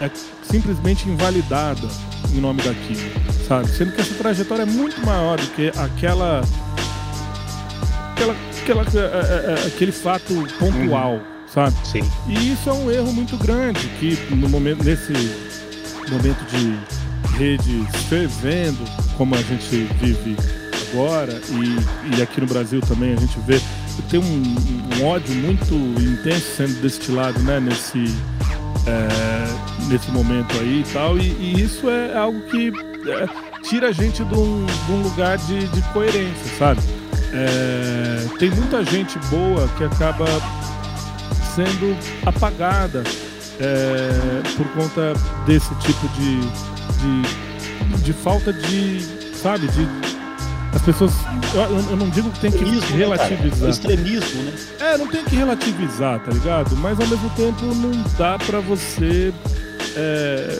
[0.00, 0.10] é
[0.42, 1.86] simplesmente invalidada
[2.34, 3.68] em nome daquilo sabe?
[3.68, 6.42] Sendo que essa trajetória é muito maior do que aquela.
[8.22, 11.20] Aquela, aquela é, é, é, aquele fato pontual, uhum.
[11.52, 11.74] sabe?
[11.84, 12.02] Sim.
[12.28, 15.12] E isso é um erro muito grande que no momento, nesse
[16.10, 16.78] momento de
[17.36, 18.84] redes fervendo,
[19.16, 20.36] como a gente vive
[20.90, 23.60] agora, e, e aqui no Brasil também a gente vê,
[24.10, 24.42] tem um,
[25.00, 28.04] um ódio muito intenso sendo destilado né, nesse,
[28.86, 32.68] é, nesse momento aí e tal, e, e isso é algo que
[33.08, 36.80] é, tira a gente de um, de um lugar de, de, coerência, sabe?
[37.32, 40.26] É, tem muita gente boa que acaba
[41.54, 43.02] sendo apagada
[43.60, 45.14] é, por conta
[45.46, 46.40] desse tipo de,
[47.00, 49.00] de, de, falta de,
[49.34, 49.86] sabe, de
[50.74, 51.12] as pessoas,
[51.54, 53.64] eu, eu não digo que tem que né, relativizar.
[53.64, 54.52] Né, extremismo, né?
[54.80, 56.74] É, não tem que relativizar, tá ligado?
[56.76, 59.32] Mas ao mesmo tempo não dá para você
[59.96, 60.58] é,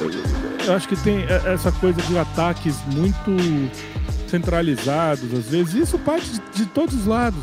[0.67, 3.31] eu acho que tem essa coisa de ataques muito
[4.33, 5.75] centralizados, às vezes.
[5.75, 7.39] Isso parte de, de todos os lados.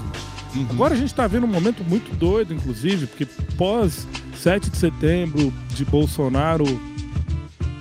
[0.56, 0.65] Uhum.
[0.71, 5.54] Agora a gente está vendo um momento muito doido, inclusive, porque pós 7 de setembro
[5.75, 6.65] de Bolsonaro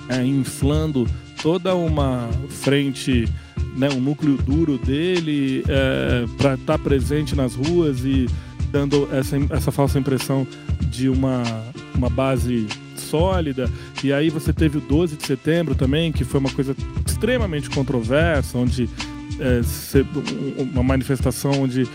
[0.09, 1.09] é, inflando
[1.43, 3.27] toda uma frente,
[3.77, 8.27] né, um núcleo duro dele é, para estar tá presente nas ruas e
[8.71, 10.47] dando essa, essa falsa impressão
[10.91, 11.43] de uma,
[11.95, 12.67] uma base
[12.97, 13.71] sólida.
[14.05, 16.77] E aí você teve o 12 de setembro também, que foi uma coisa
[17.19, 18.89] extremamente controversa, onde
[19.41, 19.61] é,
[20.73, 21.87] uma manifestação onde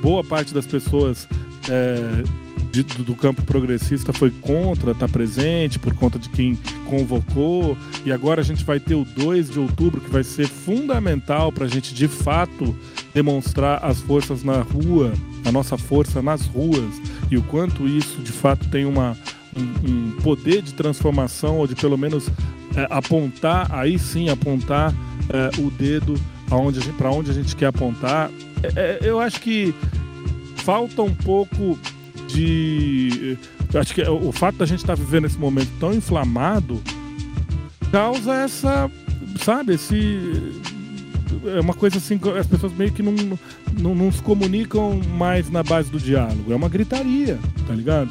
[0.00, 1.28] boa parte das pessoas
[1.68, 2.22] é,
[2.70, 6.56] de, do campo progressista foi contra estar tá presente por conta de quem
[6.88, 7.76] convocou.
[8.06, 11.64] E agora a gente vai ter o 2 de outubro, que vai ser fundamental para
[11.64, 12.76] a gente de fato
[13.12, 15.12] demonstrar as forças na rua,
[15.44, 19.16] a nossa força nas ruas e o quanto isso de fato tem uma,
[19.56, 22.30] um, um poder de transformação ou de pelo menos
[22.78, 24.94] é, apontar, aí sim apontar
[25.28, 26.14] é, o dedo
[26.96, 28.30] para onde a gente quer apontar.
[28.62, 29.74] É, é, eu acho que
[30.56, 31.76] falta um pouco
[32.28, 33.36] de.
[33.74, 36.80] Acho que o fato da gente estar tá vivendo esse momento tão inflamado
[37.90, 38.88] causa essa.
[39.40, 40.52] Sabe, esse.
[41.44, 43.14] É uma coisa assim, as pessoas meio que não,
[43.78, 46.52] não, não se comunicam mais na base do diálogo.
[46.52, 48.10] É uma gritaria, tá ligado?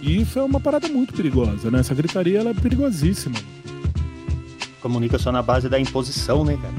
[0.00, 1.80] E isso é uma parada muito perigosa, né?
[1.80, 3.36] Essa gritaria ela é perigosíssima.
[4.84, 6.74] Comunica só na base da imposição, né, cara?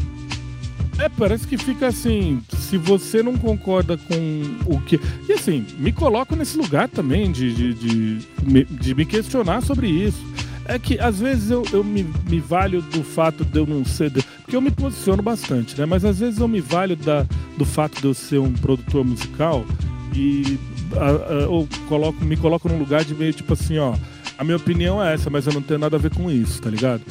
[1.04, 5.00] É, parece que fica assim, se você não concorda com o que.
[5.28, 10.24] E assim, me coloco nesse lugar também de, de, de, de me questionar sobre isso.
[10.68, 14.12] É que às vezes eu, eu me, me valho do fato de eu não ser.
[14.12, 15.88] Porque eu me posiciono bastante, né?
[15.88, 17.26] Mas às vezes eu me valho da,
[17.58, 19.66] do fato de eu ser um produtor musical
[20.14, 20.60] e
[20.96, 23.96] a, a, eu coloco, me coloco num lugar de meio tipo assim, ó.
[24.38, 26.70] A minha opinião é essa, mas eu não tenho nada a ver com isso, tá
[26.70, 27.02] ligado?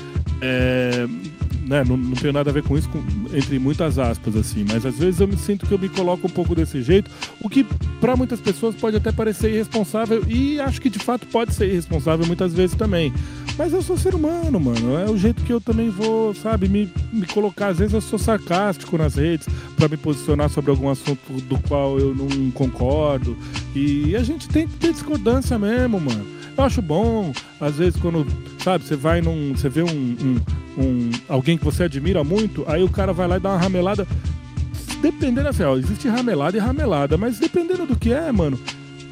[0.41, 1.07] É,
[1.67, 3.03] né, não, não tenho nada a ver com isso, com,
[3.35, 6.31] entre muitas aspas, assim, mas às vezes eu me sinto que eu me coloco um
[6.31, 7.11] pouco desse jeito,
[7.41, 7.65] o que
[8.01, 12.27] para muitas pessoas pode até parecer irresponsável e acho que de fato pode ser irresponsável
[12.27, 13.13] muitas vezes também.
[13.57, 14.99] Mas eu sou ser humano, mano.
[14.99, 17.69] É o jeito que eu também vou, sabe, me, me colocar.
[17.69, 21.97] Às vezes eu sou sarcástico nas redes para me posicionar sobre algum assunto do qual
[21.99, 23.37] eu não concordo.
[23.73, 26.34] E a gente tem que ter discordância mesmo, mano.
[26.57, 28.27] Eu acho bom, às vezes, quando,
[28.63, 29.55] sabe, você vai num.
[29.55, 30.41] Você vê um, um,
[30.79, 34.07] um, alguém que você admira muito, aí o cara vai lá e dá uma ramelada.
[35.01, 38.59] Dependendo, assim, ó, existe ramelada e ramelada, mas dependendo do que é, mano,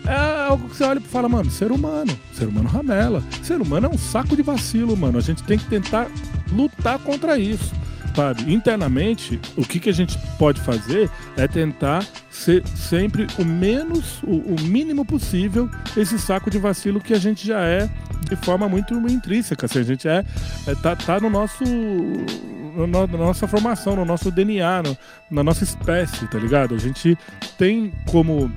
[0.07, 2.16] é algo que você olha e fala, mano, ser humano.
[2.33, 3.22] Ser humano ramela.
[3.42, 5.18] Ser humano é um saco de vacilo, mano.
[5.18, 6.09] A gente tem que tentar
[6.52, 7.72] lutar contra isso
[8.14, 8.52] sabe?
[8.52, 14.55] Internamente, o que, que a gente pode fazer é tentar ser sempre o menos, o,
[14.55, 17.88] o, mínimo possível esse saco de vacilo que a gente já é
[18.29, 19.66] de forma muito intrínseca.
[19.66, 20.25] Assim, a gente é,
[20.66, 21.62] é tá, tá no nosso.
[21.64, 24.97] No, na nossa formação, no nosso DNA, no,
[25.31, 26.75] na nossa espécie, tá ligado?
[26.75, 27.18] A gente
[27.59, 28.51] tem como.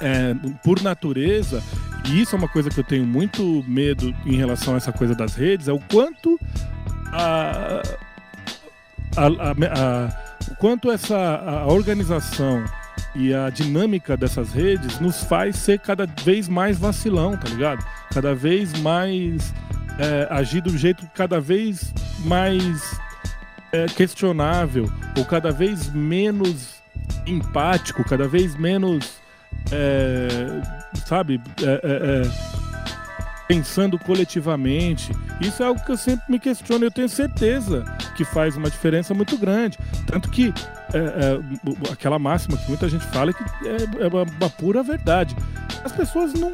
[0.00, 1.62] É, por natureza,
[2.06, 5.14] e isso é uma coisa que eu tenho muito medo em relação a essa coisa
[5.14, 6.40] das redes, é o quanto
[7.12, 7.82] a,
[9.14, 12.64] a, a, a, quanto essa a organização
[13.14, 17.84] e a dinâmica dessas redes nos faz ser cada vez mais vacilão, tá ligado?
[18.12, 19.52] Cada vez mais
[19.98, 21.92] é, agir do jeito cada vez
[22.24, 22.98] mais
[23.72, 26.80] é, questionável, ou cada vez menos
[27.26, 29.20] empático, cada vez menos,
[29.70, 30.28] é,
[31.06, 32.59] sabe, é, é, é
[33.50, 35.10] pensando coletivamente.
[35.40, 36.84] Isso é algo que eu sempre me questiono.
[36.84, 37.84] Eu tenho certeza
[38.14, 39.76] que faz uma diferença muito grande.
[40.06, 40.54] Tanto que
[40.94, 45.34] é, é, aquela máxima que muita gente fala que é, é uma, uma, pura verdade.
[45.82, 46.52] As pessoas não,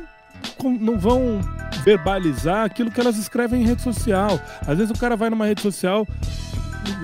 [0.80, 1.38] não vão
[1.84, 4.40] verbalizar aquilo que elas escrevem em rede social.
[4.66, 6.06] Às vezes o cara vai numa rede social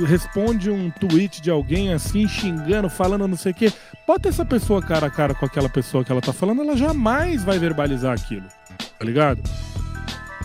[0.06, 3.70] responde um tweet de alguém assim, xingando, falando não sei o quê.
[4.06, 7.42] Bota essa pessoa cara a cara com aquela pessoa que ela tá falando, ela jamais
[7.42, 8.46] vai verbalizar aquilo.
[8.98, 9.42] Tá ligado?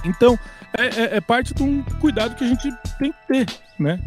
[0.08, 0.38] Então,
[0.78, 3.46] é, é, é, parte de um cuidado que a gente tem que ter,
[3.80, 4.00] né?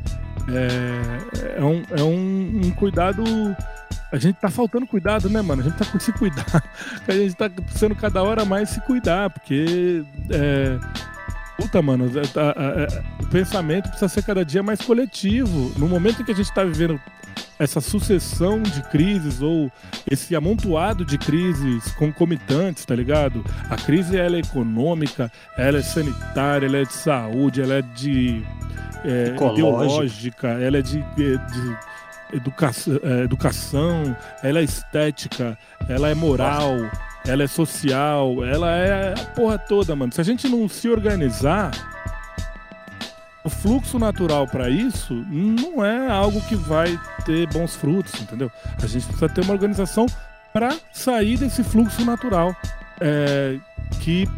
[0.48, 3.22] É, é, um, é um, um, cuidado.
[4.12, 5.62] A gente tá faltando cuidado, né, mano?
[5.62, 6.64] A gente tá com se cuidar.
[7.06, 10.04] A gente tá precisando cada hora mais se cuidar, porque.
[10.30, 10.78] É,
[11.56, 15.72] puta, mano, é, tá, é, o pensamento precisa ser cada dia mais coletivo.
[15.78, 17.00] No momento em que a gente tá vivendo
[17.60, 19.70] essa sucessão de crises ou
[20.10, 23.44] esse amontoado de crises concomitantes, tá ligado?
[23.68, 28.42] A crise ela é econômica, ela é sanitária, ela é de saúde, ela é de
[29.04, 31.76] é, ideológica, ela é de, de, de
[32.32, 32.70] educa
[33.02, 36.76] é, educação, ela é estética, ela é moral.
[37.26, 40.10] Ela é social, ela é a porra toda, mano.
[40.10, 41.70] Se a gente não se organizar,
[43.44, 48.50] o fluxo natural para isso não é algo que vai ter bons frutos, entendeu?
[48.82, 50.06] A gente precisa ter uma organização
[50.52, 52.54] para sair desse fluxo natural.
[53.00, 53.58] É,
[54.00, 54.28] que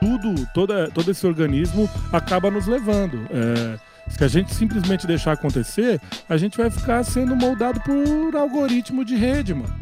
[0.00, 3.26] tudo, toda, todo esse organismo acaba nos levando.
[3.30, 9.04] É, se a gente simplesmente deixar acontecer, a gente vai ficar sendo moldado por algoritmo
[9.04, 9.74] de rede, mano.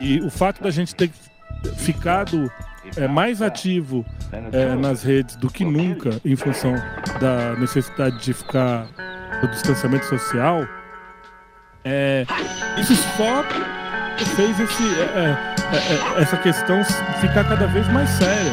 [0.00, 1.10] E o fato da gente ter
[1.76, 2.50] ficado
[2.96, 4.04] é, mais ativo
[4.52, 6.74] é, nas redes do que nunca, em função
[7.20, 8.86] da necessidade de ficar
[9.42, 10.66] no distanciamento social,
[11.84, 12.26] é,
[12.78, 13.44] isso só
[14.36, 15.36] fez esse, é,
[15.72, 16.82] é, é, essa questão
[17.20, 18.52] ficar cada vez mais séria.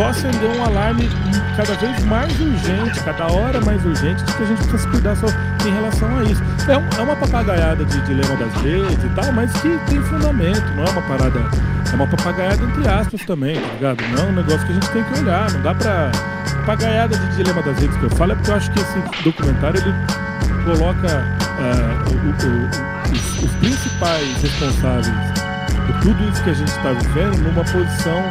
[0.00, 1.10] Só acendeu um alarme
[1.58, 5.14] cada vez mais urgente, cada hora mais urgente, de que a gente precisa se cuidar
[5.14, 6.42] só em relação a isso.
[6.70, 10.64] É, um, é uma papagaiada de dilema das redes e tal, mas que tem fundamento,
[10.74, 11.40] não é uma parada.
[11.92, 14.02] É uma papagaiada entre aspas também, tá ligado?
[14.16, 16.10] Não é um negócio que a gente tem que olhar, não dá pra.
[16.60, 19.82] Papagaiada de dilema das redes que eu falo é porque eu acho que esse documentário
[19.82, 19.94] ele
[20.64, 21.24] coloca
[21.58, 25.14] uh, o, o, os, os principais responsáveis
[25.86, 28.30] por tudo isso que a gente está vivendo numa posição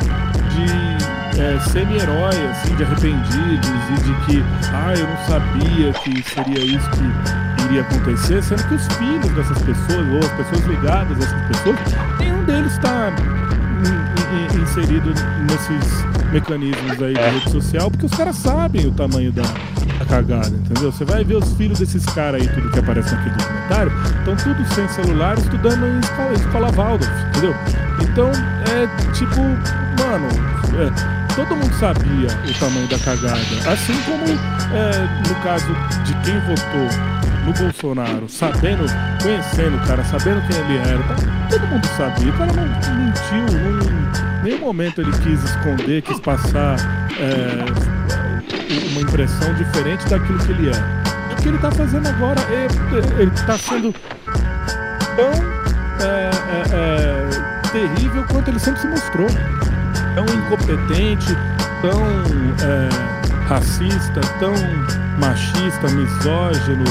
[0.50, 0.99] de
[1.40, 6.90] é, semi-herói, assim, de arrependidos e de que, ah, eu não sabia que seria isso
[6.92, 11.48] que iria acontecer, sendo que os filhos dessas pessoas, ou as pessoas ligadas a essas
[11.48, 11.80] pessoas,
[12.20, 13.14] nenhum deles está
[14.62, 15.14] inserido
[15.50, 17.30] nesses mecanismos aí de é.
[17.30, 20.92] rede social, porque os caras sabem o tamanho da, da cagada, entendeu?
[20.92, 24.74] Você vai ver os filhos desses caras aí, tudo que aparece naquele documentário, estão tudo
[24.74, 27.56] sem celular, estudando em escola, escola Waldorf, entendeu?
[28.02, 28.32] Então,
[28.72, 30.28] é tipo, mano,
[30.78, 33.40] é, todo mundo sabia o tamanho da cagada.
[33.72, 34.26] Assim como
[34.76, 35.74] é, no caso
[36.04, 36.90] de quem votou
[37.46, 38.84] no Bolsonaro, sabendo,
[39.22, 41.16] conhecendo o cara, sabendo quem ele era, tá?
[41.50, 42.30] todo mundo sabia.
[42.30, 43.58] O cara não mentiu,
[44.40, 46.76] em nenhum momento ele quis esconder, quis passar
[47.18, 47.66] é,
[48.92, 51.32] uma impressão diferente daquilo que ele é.
[51.32, 52.68] O que ele está fazendo agora, é,
[53.22, 53.96] ele está sendo
[55.16, 55.32] tão
[56.06, 59.28] é, é, é, terrível quanto ele sempre se mostrou.
[60.20, 61.34] Tão incompetente,
[61.82, 62.04] tão
[62.68, 64.52] é, racista, tão
[65.18, 66.84] machista, misógino,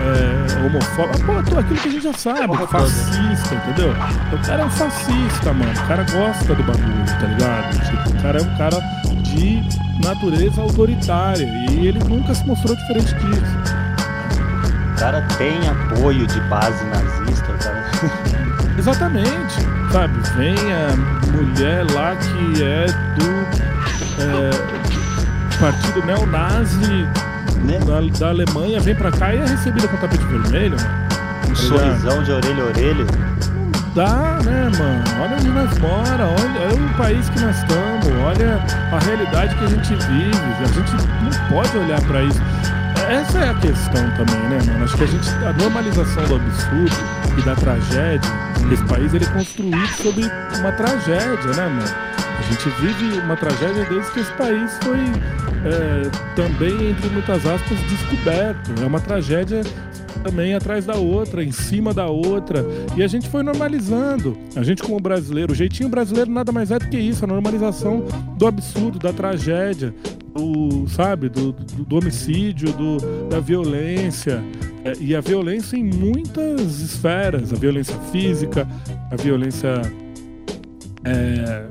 [0.00, 1.24] é, homofóbico.
[1.24, 3.94] Pô, tudo aquilo que a gente já sabe, é fascista, entendeu?
[4.32, 5.70] O cara é um fascista, mano.
[5.70, 7.86] O cara gosta do bagulho, tá ligado?
[7.86, 8.80] Tipo, o cara é um cara
[9.22, 9.62] de
[10.04, 13.58] natureza autoritária e ele nunca se mostrou diferente disso.
[14.92, 17.92] O cara tem apoio de base nazista, cara.
[18.76, 19.60] Exatamente,
[19.92, 20.18] sabe?
[20.36, 20.96] Vem a
[21.30, 22.86] mulher lá que é
[23.18, 23.30] do
[24.22, 27.06] é, partido neonazi
[27.64, 27.78] né?
[27.80, 31.12] da, da Alemanha, vem pra cá e é recebida com tapete vermelho, mano.
[31.44, 33.04] Um tá sorrisão de orelha a orelha.
[33.04, 35.04] Não dá, né, mano?
[35.22, 39.64] Olha onde nós mora, olha, olha o país que nós estamos, olha a realidade que
[39.64, 40.38] a gente vive.
[40.62, 42.40] A gente não pode olhar pra isso.
[43.08, 44.84] Essa é a questão também, né, mano?
[44.84, 45.28] Acho que a gente.
[45.44, 48.30] A normalização do absurdo e da tragédia
[48.68, 50.24] desse país ele é construído sobre
[50.58, 52.12] uma tragédia, né, mano?
[52.38, 54.98] A gente vive uma tragédia desde que esse país foi
[55.64, 58.72] é, também, entre muitas aspas, descoberto.
[58.82, 59.62] É uma tragédia
[60.22, 62.64] também atrás da outra, em cima da outra.
[62.96, 64.36] E a gente foi normalizando.
[64.56, 68.04] A gente, como brasileiro, o jeitinho brasileiro nada mais é do que isso, a normalização
[68.36, 69.94] do absurdo, da tragédia,
[70.34, 72.96] do, sabe, do, do, do homicídio, do,
[73.28, 74.42] da violência.
[74.84, 78.66] É, e a violência em muitas esferas, a violência física,
[79.10, 79.82] a violência.
[81.04, 81.66] É,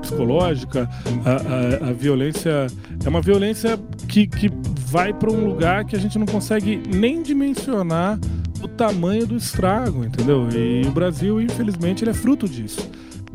[0.00, 0.88] psicológica,
[1.24, 2.66] a, a, a, violência
[3.04, 4.50] é uma violência que, que
[4.86, 8.18] vai para um lugar que a gente não consegue nem dimensionar
[8.62, 10.48] o tamanho do estrago, entendeu?
[10.50, 12.90] E o Brasil, infelizmente, ele é fruto disso.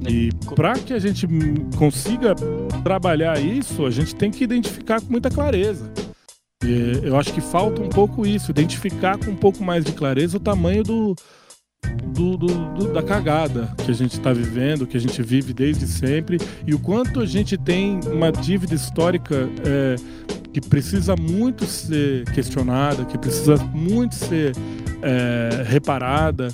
[0.08, 1.28] E para que a gente
[1.78, 2.36] consiga
[2.84, 5.90] trabalhar isso, a gente tem que identificar com muita clareza.
[6.64, 10.38] E eu acho que falta um pouco isso, identificar com um pouco mais de clareza
[10.38, 11.16] o tamanho do,
[12.06, 15.86] do, do, do, da cagada que a gente está vivendo, que a gente vive desde
[15.88, 19.96] sempre, e o quanto a gente tem uma dívida histórica é,
[20.54, 24.54] que precisa muito ser questionada, que precisa muito ser
[25.02, 26.50] é, reparada.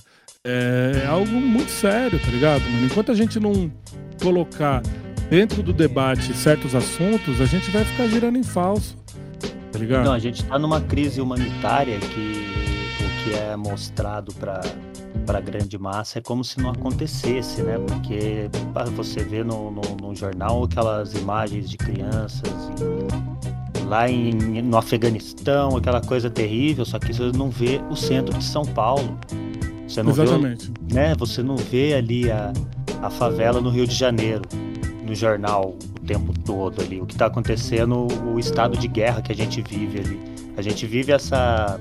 [0.45, 2.61] É, é, algo muito sério, tá ligado?
[2.61, 2.85] Mano?
[2.85, 3.69] Enquanto a gente não
[4.21, 4.81] colocar
[5.29, 8.97] dentro do debate certos assuntos, a gente vai ficar girando em falso.
[9.71, 10.05] Tá ligado?
[10.05, 12.45] Não, a gente está numa crise humanitária que
[12.99, 14.61] o que é mostrado para
[15.25, 17.77] para a grande massa é como se não acontecesse, né?
[17.77, 18.49] Porque
[18.95, 22.51] você vê no, no, no jornal aquelas imagens de crianças
[23.79, 28.37] e, lá em, no Afeganistão, aquela coisa terrível, só que você não vê o centro
[28.37, 29.17] de São Paulo.
[29.87, 30.71] Você não Exatamente.
[30.81, 31.15] Vê, né?
[31.15, 32.53] Você não vê ali a,
[33.01, 34.43] a favela no Rio de Janeiro,
[35.05, 35.75] no jornal,
[36.09, 36.99] tempo todo ali.
[36.99, 40.19] O que está acontecendo, o estado de guerra que a gente vive ali.
[40.57, 41.79] A gente vive essa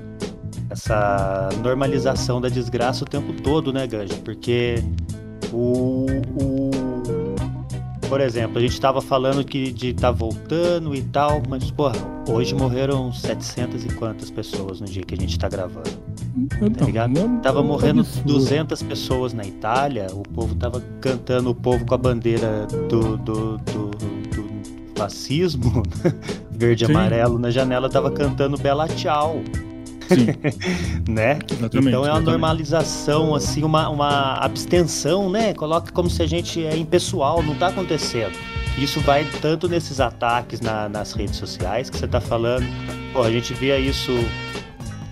[0.69, 4.13] essa normalização da desgraça o tempo todo, né, Ganja?
[4.23, 4.83] Porque
[5.51, 6.05] o,
[6.39, 6.69] o
[8.07, 11.95] por exemplo, a gente estava falando que de tá voltando e tal, mas porra,
[12.27, 15.89] hoje morreram 700 e quantas pessoas no dia que a gente tá gravando.
[16.35, 17.11] Então, tá ligado?
[17.11, 18.33] Não, tava morrendo absurdo.
[18.33, 23.57] 200 pessoas na Itália, o povo tava cantando o povo com a bandeira do, do,
[23.57, 23.89] do,
[24.99, 25.83] do fascismo,
[26.51, 29.41] verde e amarelo na janela, tava cantando Bela Tchau.
[30.09, 30.25] Sim.
[31.07, 31.39] né?
[31.49, 35.53] Exatamente, então é uma normalização, assim, uma, uma abstenção, né?
[35.53, 38.33] Coloca como se a gente é impessoal, não tá acontecendo.
[38.77, 42.65] Isso vai tanto nesses ataques na, nas redes sociais que você tá falando.
[43.13, 44.11] Pô, a gente via isso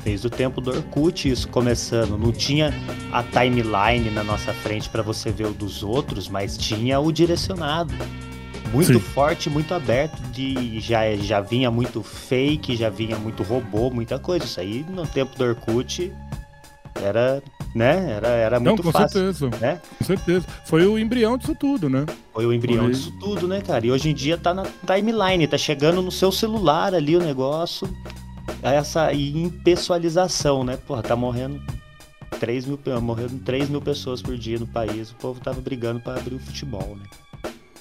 [0.03, 2.17] desde o tempo do Orkut, isso começando.
[2.17, 2.73] Não tinha
[3.11, 7.93] a timeline na nossa frente para você ver o dos outros, mas tinha o direcionado
[8.67, 8.99] muito Sim.
[8.99, 14.45] forte, muito aberto, de já, já vinha muito fake, já vinha muito robô, muita coisa.
[14.45, 16.13] Isso aí no tempo do Orkut
[17.01, 17.41] era,
[17.73, 18.11] né?
[18.11, 19.33] Era, era muito Não, com fácil.
[19.33, 19.49] Certeza.
[19.59, 19.81] Né?
[19.97, 20.45] Com certeza.
[20.65, 22.05] Foi o embrião disso tudo, né?
[22.33, 22.91] Foi o embrião Foi...
[22.91, 23.85] disso tudo, né, cara?
[23.85, 27.87] E hoje em dia tá na timeline, tá chegando no seu celular ali o negócio.
[28.61, 30.77] Essa impessoalização, né?
[30.77, 31.61] Porra, tá morrendo
[32.39, 35.11] 3 mil, morrendo 3 mil pessoas por dia no país.
[35.11, 37.03] O povo tava brigando para abrir o futebol, né?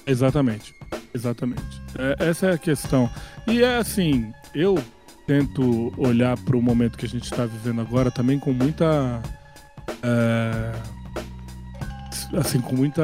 [0.07, 0.73] Exatamente.
[1.13, 1.81] Exatamente.
[1.97, 3.09] É, essa é a questão.
[3.45, 4.81] E é assim, eu
[5.27, 9.21] tento olhar para o momento que a gente está vivendo agora também com muita.
[10.01, 10.71] É,
[12.37, 13.03] assim, com muita.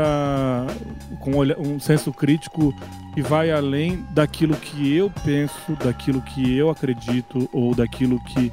[1.20, 2.74] com um senso crítico
[3.14, 8.52] que vai além daquilo que eu penso, daquilo que eu acredito, ou daquilo que.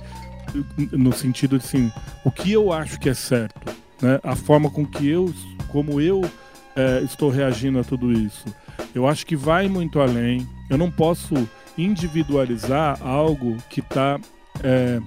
[0.91, 1.93] no sentido assim,
[2.25, 3.73] o que eu acho que é certo.
[4.03, 4.19] Né?
[4.25, 5.33] A forma com que eu.
[5.69, 6.23] como eu
[6.81, 8.45] é, estou reagindo a tudo isso.
[8.95, 10.49] Eu acho que vai muito além.
[10.69, 11.35] Eu não posso
[11.77, 14.19] individualizar algo que está
[14.63, 15.01] é,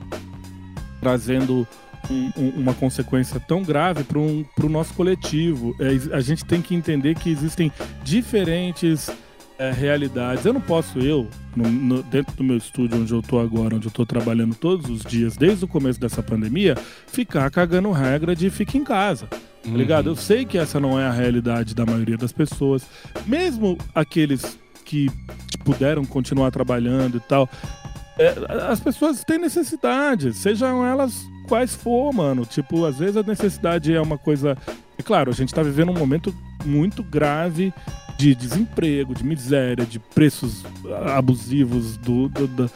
[1.02, 1.68] trazendo
[2.10, 5.76] um, um, uma consequência tão grave para um, o nosso coletivo.
[5.80, 7.72] É, a gente tem que entender que existem
[8.04, 9.10] diferentes
[9.58, 10.46] é, realidades.
[10.46, 13.88] Eu não posso, eu, no, no, dentro do meu estúdio onde eu estou agora, onde
[13.88, 16.76] eu estou trabalhando todos os dias, desde o começo dessa pandemia,
[17.08, 19.28] ficar cagando regra de fique em casa.
[19.28, 19.78] Tá uhum.
[19.78, 20.10] ligado?
[20.10, 22.86] Eu sei que essa não é a realidade da maioria das pessoas.
[23.26, 25.10] Mesmo aqueles que
[25.64, 27.50] puderam continuar trabalhando e tal.
[28.18, 28.36] É,
[28.70, 32.46] as pessoas têm necessidade, sejam elas quais for, mano.
[32.46, 34.58] Tipo, às vezes a necessidade é uma coisa.
[34.98, 36.34] É claro, a gente tá vivendo um momento
[36.66, 37.74] muito grave
[38.18, 40.64] de desemprego, de miséria, de preços
[41.08, 42.70] abusivos do, do, do,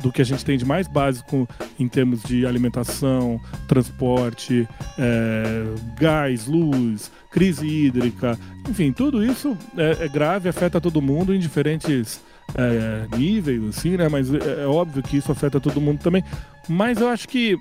[0.00, 1.48] do, que a gente tem de mais básico
[1.78, 5.64] em termos de alimentação, transporte, é,
[5.98, 8.38] gás, luz, crise hídrica,
[8.68, 12.20] enfim, tudo isso é, é grave, afeta todo mundo em diferentes
[12.54, 14.08] é, níveis, assim, né?
[14.08, 16.24] Mas é, é óbvio que isso afeta todo mundo também.
[16.68, 17.58] Mas eu acho que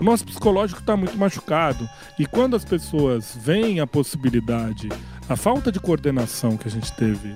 [0.00, 1.88] o nosso psicológico está muito machucado.
[2.18, 4.88] E quando as pessoas veem a possibilidade
[5.28, 7.34] a falta de coordenação que a gente teve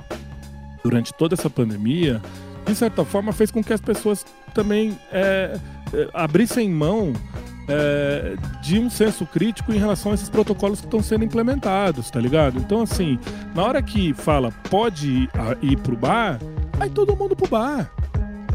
[0.83, 2.23] durante toda essa pandemia,
[2.65, 5.59] de certa forma, fez com que as pessoas também é,
[5.93, 7.13] é, abrissem mão
[7.69, 12.21] é, de um senso crítico em relação a esses protocolos que estão sendo implementados, tá
[12.21, 12.59] ligado?
[12.59, 13.19] Então, assim,
[13.55, 15.29] na hora que fala pode
[15.61, 16.39] ir, pro bar,
[16.77, 17.91] vai todo mundo pro bar.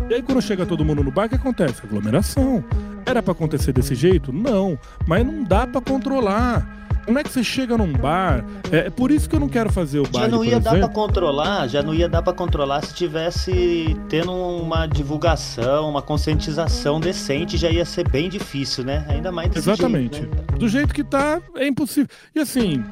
[0.09, 1.81] E aí, quando chega todo mundo no bar, o que acontece?
[1.83, 2.63] Aglomeração.
[3.05, 4.33] Era para acontecer desse jeito?
[4.33, 4.77] Não.
[5.07, 6.85] Mas não dá para controlar.
[7.05, 8.43] Como é que você chega num bar?
[8.71, 10.21] É, é por isso que eu não quero fazer o bar.
[10.21, 14.31] Já não ia dar para controlar, já não ia dar para controlar se tivesse tendo
[14.31, 19.05] uma divulgação, uma conscientização decente, já ia ser bem difícil, né?
[19.07, 20.17] Ainda mais desse Exatamente.
[20.17, 20.57] Jeito, né?
[20.57, 22.09] Do jeito que tá, é impossível.
[22.33, 22.83] E assim,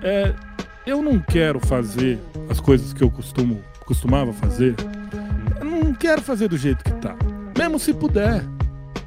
[0.00, 0.32] é,
[0.86, 4.76] eu não quero fazer as coisas que eu costumo, costumava fazer.
[5.58, 7.16] Eu não quero fazer do jeito que tá.
[7.58, 8.44] Mesmo se puder.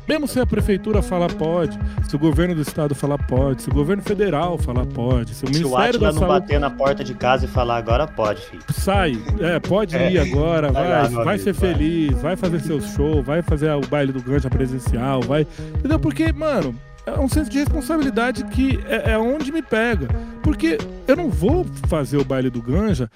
[0.10, 3.72] Mesmo se a prefeitura falar pode, se o governo do estado falar pode, se o
[3.72, 6.28] governo federal falar pode, se o se Ministério o da não Saúde...
[6.28, 8.64] bater na porta de casa e falar agora pode, filho.
[8.74, 10.12] Sai, é, pode é.
[10.12, 11.74] ir agora, vai, vai, lá, vai ser vai.
[11.74, 15.46] feliz, vai fazer seu show, vai fazer o baile do Ganja presencial, vai.
[15.78, 16.00] Entendeu?
[16.00, 16.74] Porque, mano,
[17.16, 20.08] é um senso de responsabilidade que é, é onde me pega.
[20.44, 23.10] Porque eu não vou fazer o baile do Ganja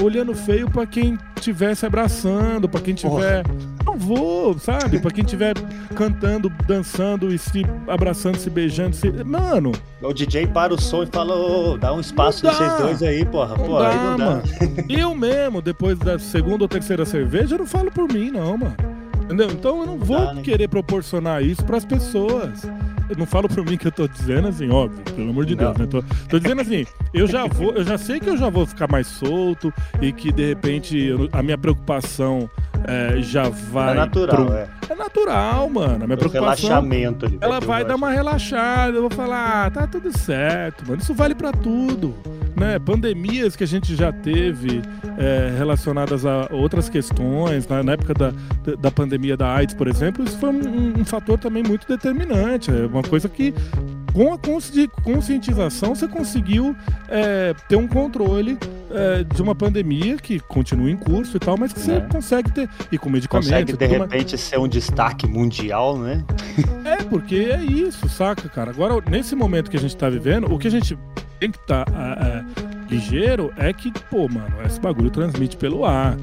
[0.00, 3.44] olhando feio para quem estiver se abraçando, para quem tiver.
[3.84, 4.98] Não vou, sabe?
[5.00, 5.54] Para quem estiver
[5.94, 8.94] cantando, dançando e se abraçando, se beijando.
[8.94, 9.10] Se...
[9.24, 9.72] Mano.
[10.02, 13.24] O DJ para o som e fala: oh, dá um espaço pra vocês dois aí,
[13.24, 13.56] porra.
[13.56, 14.24] Não porra, dá, aí não dá.
[14.26, 14.42] Mano.
[14.88, 18.76] Eu mesmo, depois da segunda ou terceira cerveja, eu não falo por mim, não, mano.
[19.24, 19.50] Entendeu?
[19.50, 20.42] Então eu não vou dá, né?
[20.42, 22.62] querer proporcionar isso para as pessoas.
[23.08, 25.72] Eu não falo por mim que eu tô dizendo assim, óbvio, pelo amor de não.
[25.72, 25.86] Deus, né?
[25.86, 28.90] Tô, tô, dizendo assim, eu já vou, eu já sei que eu já vou ficar
[28.90, 32.48] mais solto e que de repente eu, a minha preocupação
[32.86, 33.92] é, já vai.
[33.92, 34.54] É natural, pro...
[34.54, 34.68] é.
[34.88, 36.04] É natural, mano.
[36.04, 36.68] A minha preocupação.
[36.68, 37.38] Relaxamento ali.
[37.40, 41.00] Ela vai dar uma relaxada, eu vou falar, ah, tá tudo certo, mano.
[41.00, 42.14] Isso vale para tudo
[42.58, 44.82] né, pandemias que a gente já teve
[45.16, 48.32] é, relacionadas a outras questões, né, na época da,
[48.78, 52.70] da pandemia da AIDS, por exemplo, isso foi um, um fator também muito determinante.
[52.70, 53.54] É uma coisa que
[54.12, 54.38] com a
[55.02, 56.74] conscientização você conseguiu
[57.08, 58.58] é, ter um controle
[58.90, 62.00] é, de uma pandemia que continua em curso e tal, mas que você é.
[62.00, 62.68] consegue ter.
[62.90, 63.50] E com medicamentos.
[63.50, 64.40] Consegue de repente mais...
[64.40, 66.24] ser um destaque mundial, né?
[66.84, 68.70] É, porque é isso, saca, cara?
[68.70, 70.98] Agora, nesse momento que a gente tá vivendo, o que a gente
[71.38, 72.44] tem que estar tá,
[72.88, 76.16] ligeiro é que, pô, mano, esse bagulho transmite pelo ar.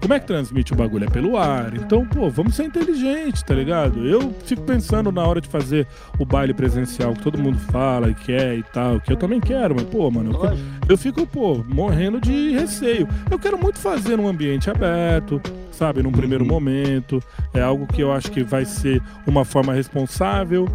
[0.00, 1.04] Como é que transmite o bagulho?
[1.04, 1.74] É pelo ar.
[1.74, 4.06] Então, pô, vamos ser inteligentes, tá ligado?
[4.06, 5.86] Eu fico pensando na hora de fazer
[6.18, 9.74] o baile presencial que todo mundo fala e quer e tal, que eu também quero,
[9.74, 10.58] mas, pô, mano, eu,
[10.90, 13.08] eu fico, pô, morrendo de receio.
[13.28, 15.40] Eu quero muito fazer num ambiente aberto,
[15.72, 16.50] sabe, num primeiro uhum.
[16.50, 17.20] momento.
[17.52, 20.68] É algo que eu acho que vai ser uma forma responsável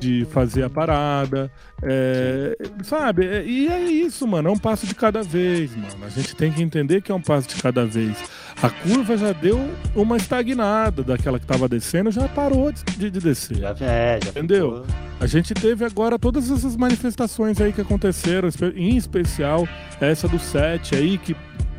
[0.00, 1.50] de fazer a parada,
[1.82, 3.26] é, sabe?
[3.26, 4.48] É, e é isso, mano.
[4.48, 6.04] É um passo de cada vez, mano.
[6.04, 8.16] A gente tem que entender que é um passo de cada vez.
[8.60, 9.58] A curva já deu
[9.94, 13.58] uma estagnada daquela que estava descendo, já parou de, de descer.
[13.58, 14.84] Já, é, já Entendeu?
[14.84, 15.08] Ficou...
[15.20, 19.66] A gente teve agora todas essas manifestações aí que aconteceram, em especial
[20.00, 21.36] essa do 7 aí, que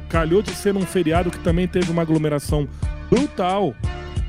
[0.08, 2.68] calhou de ser um feriado que também teve uma aglomeração
[3.10, 3.76] brutal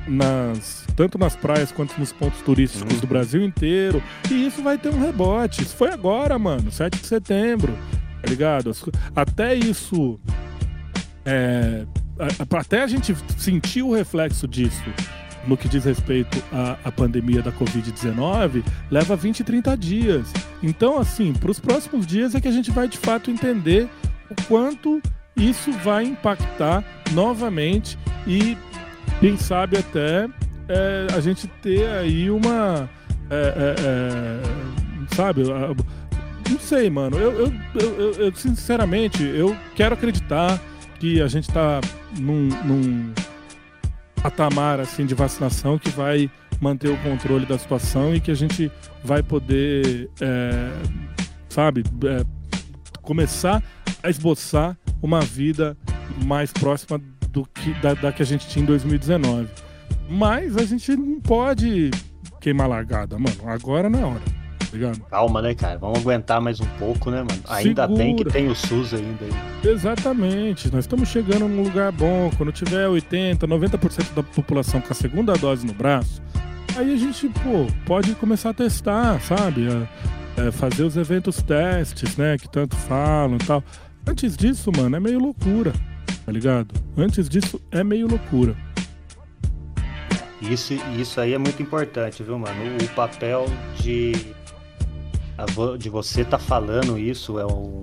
[0.06, 3.00] nas tanto nas praias quanto nos pontos turísticos uhum.
[3.00, 4.02] do Brasil inteiro.
[4.30, 5.62] E isso vai ter um rebote.
[5.62, 7.72] Isso foi agora, mano, 7 de setembro.
[8.20, 8.70] Tá ligado?
[9.14, 10.20] Até isso.
[11.24, 11.86] É,
[12.54, 14.92] até a gente sentir o reflexo disso
[15.46, 20.32] no que diz respeito à, à pandemia da Covid-19, leva 20, 30 dias.
[20.62, 23.88] Então, assim, para os próximos dias é que a gente vai de fato entender
[24.30, 25.00] o quanto
[25.36, 28.56] isso vai impactar novamente e
[29.20, 30.28] quem sabe até
[30.68, 32.88] é, a gente ter aí uma.
[33.30, 35.42] É, é, é sabe?
[36.50, 37.16] Não sei, mano.
[37.18, 40.60] Eu, eu, eu, eu, sinceramente, eu quero acreditar
[40.98, 41.80] que a gente está
[42.18, 43.12] num, num
[44.22, 48.70] patamar assim, de vacinação que vai manter o controle da situação e que a gente
[49.02, 50.70] vai poder, é,
[51.48, 52.24] sabe, é,
[53.02, 53.62] começar
[54.02, 55.76] a esboçar uma vida
[56.24, 57.00] mais próxima
[57.32, 59.48] do que, da, da, que a gente tinha em 2019.
[60.08, 61.90] Mas a gente não pode
[62.40, 63.36] queimar largada, mano.
[63.46, 64.40] Agora não é hora.
[64.58, 65.00] Tá ligado?
[65.10, 65.78] Calma, né, cara?
[65.78, 67.42] Vamos aguentar mais um pouco, né, mano?
[67.48, 68.04] Ainda Segura.
[68.04, 69.70] bem que tem o SUS ainda aí.
[69.70, 70.72] Exatamente.
[70.72, 72.30] Nós estamos chegando num lugar bom.
[72.36, 76.22] Quando tiver 80, 90% da população com a segunda dose no braço,
[76.76, 79.66] aí a gente, pô, pode começar a testar, sabe?
[80.36, 82.36] É, é, fazer os eventos testes, né?
[82.38, 83.64] Que tanto falam e tal.
[84.06, 85.72] Antes disso, mano, é meio loucura
[86.30, 86.72] tá ligado?
[86.96, 88.56] Antes disso é meio loucura.
[90.40, 92.54] Isso, isso aí é muito importante, viu, mano?
[92.80, 93.46] O papel
[93.80, 94.12] de,
[95.76, 97.80] de você tá falando isso é, um,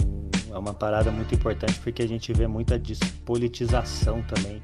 [0.50, 4.64] é uma parada muito importante porque a gente vê muita despolitização também,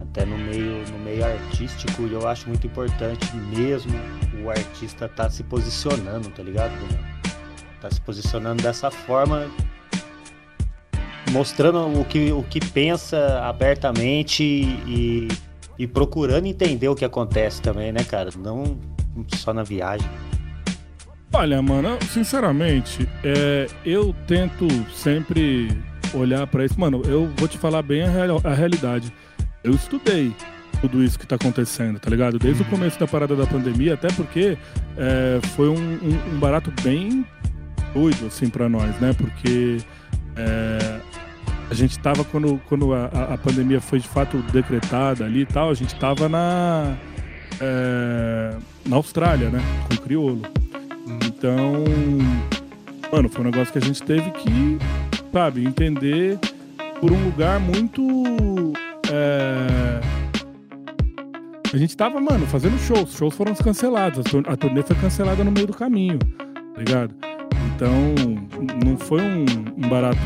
[0.00, 3.24] até no meio, no meio artístico, e eu acho muito importante
[3.56, 3.92] mesmo
[4.42, 6.98] o artista tá se posicionando, tá ligado, mano?
[7.80, 9.48] Tá se posicionando dessa forma
[11.30, 15.28] mostrando o que, o que pensa abertamente e,
[15.78, 18.30] e procurando entender o que acontece também, né, cara?
[18.38, 18.78] Não
[19.36, 20.08] só na viagem.
[21.32, 25.68] Olha, mano, sinceramente, é, eu tento sempre
[26.12, 26.78] olhar para isso.
[26.78, 29.12] Mano, eu vou te falar bem a, real, a realidade.
[29.62, 30.34] Eu estudei
[30.80, 32.38] tudo isso que tá acontecendo, tá ligado?
[32.38, 32.70] Desde o uhum.
[32.70, 34.56] começo da parada da pandemia, até porque
[34.96, 37.24] é, foi um, um, um, barato bem
[37.94, 39.12] doido, assim, para nós, né?
[39.12, 39.78] Porque
[40.36, 41.00] é,
[41.70, 45.70] a gente estava quando, quando a, a, pandemia foi de fato decretada ali e tal,
[45.70, 46.96] a gente estava na,
[47.60, 49.60] é, na Austrália, né?
[49.86, 50.42] Com o crioulo.
[51.24, 51.84] Então,
[53.12, 54.78] mano, foi um negócio que a gente teve que,
[55.32, 56.38] sabe, entender
[57.00, 58.02] por um lugar muito.
[59.10, 60.00] É...
[61.72, 63.12] A gente tava, mano, fazendo shows.
[63.12, 64.24] Shows foram cancelados.
[64.48, 67.14] A turnê foi cancelada no meio do caminho, tá ligado?
[67.74, 67.92] Então,
[68.84, 69.44] não foi um,
[69.76, 70.18] um barato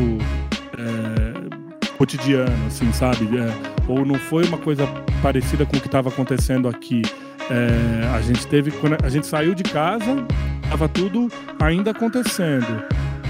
[1.97, 3.29] cotidiano, assim, sabe?
[3.37, 3.53] É,
[3.89, 4.87] ou não foi uma coisa
[5.23, 7.03] parecida com o que estava acontecendo aqui.
[7.51, 10.27] É, a gente teve, quando a gente saiu de casa,
[10.69, 11.31] tava tudo
[11.61, 12.83] ainda acontecendo.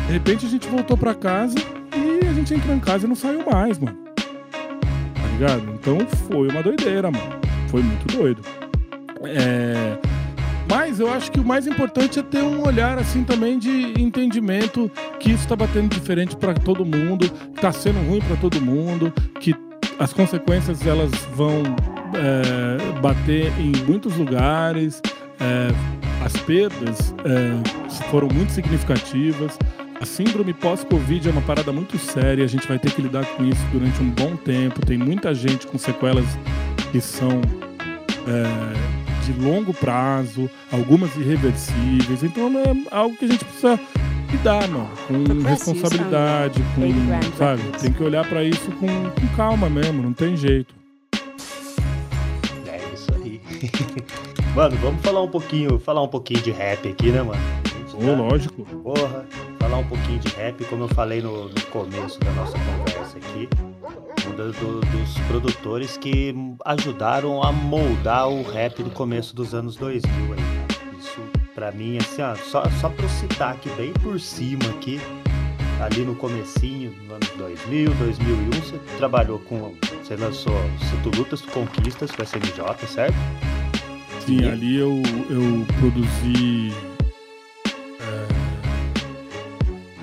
[0.07, 1.57] De repente a gente voltou para casa
[1.97, 3.97] e a gente entrou em casa e não saiu mais, mano.
[4.15, 5.63] Tá ligado?
[5.75, 5.99] Então
[6.29, 7.41] foi uma doideira, mano.
[7.69, 8.43] Foi muito doido.
[9.25, 9.99] É...
[10.69, 14.91] Mas eu acho que o mais importante é ter um olhar assim também de entendimento
[15.25, 19.11] que isso está batendo diferente para todo mundo, está sendo ruim para todo mundo,
[19.41, 19.55] que
[19.99, 21.63] as consequências elas vão
[22.13, 25.01] é, bater em muitos lugares,
[25.41, 25.69] é,
[26.23, 29.59] as perdas é, foram muito significativas.
[29.99, 33.47] A síndrome pós-Covid é uma parada muito séria, a gente vai ter que lidar com
[33.47, 34.85] isso durante um bom tempo.
[34.85, 36.27] Tem muita gente com sequelas
[36.93, 37.41] que são
[38.29, 42.23] é, de longo prazo, algumas irreversíveis.
[42.23, 43.81] Então é algo que a gente precisa
[44.35, 47.63] lidar, mano, com responsabilidade, com, sabe?
[47.81, 50.75] Tem que olhar para isso com, com calma mesmo, não tem jeito.
[52.67, 53.41] É isso aí.
[54.55, 57.41] mano, vamos falar um pouquinho, falar um pouquinho de rap aqui, né, mano?
[57.97, 58.65] Oh, lógico.
[58.83, 59.25] Porra,
[59.61, 63.49] falar um pouquinho de rap, como eu falei no, no começo da nossa conversa aqui.
[64.27, 69.77] Um do, do, dos produtores que ajudaram a moldar o rap do começo dos anos
[69.77, 70.54] 2000 aí.
[71.65, 75.01] Pra mim, assim, ó, só, só pra eu citar aqui bem por cima aqui,
[75.81, 81.41] ali no comecinho, no ano 2000, 2001, você trabalhou com, você lançou Se Tu Lutas,
[81.41, 83.17] Tu Conquistas com a SMJ, certo?
[84.27, 84.47] Sim, e...
[84.47, 86.75] ali eu, eu produzi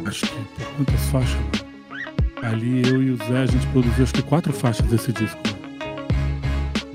[0.07, 1.41] Acho que quantas faixas?
[2.41, 5.39] Ali eu e o Zé, a gente produziu acho que quatro faixas desse disco.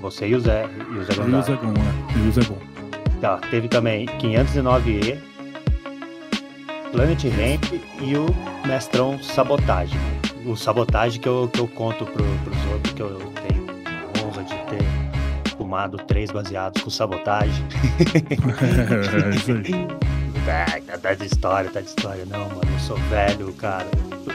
[0.01, 1.31] Você e o Zé, e o Zé Gonçalves.
[1.31, 2.19] E o Zé Gon, é.
[2.19, 2.66] E o Zé.
[3.21, 5.19] Tá, teve também 509E,
[6.93, 7.65] Planet Ramp
[8.01, 8.27] e o
[8.67, 9.99] Mestrão Sabotagem.
[10.45, 14.43] O Sabotagem que eu, que eu conto pro, pros outros, que eu tenho a honra
[14.45, 14.85] de ter
[15.57, 17.65] fumado três baseados com sabotagem.
[20.47, 20.77] é.
[20.97, 22.25] Ah, tá de história, tá de história.
[22.25, 23.87] Não, mano, eu sou velho, cara.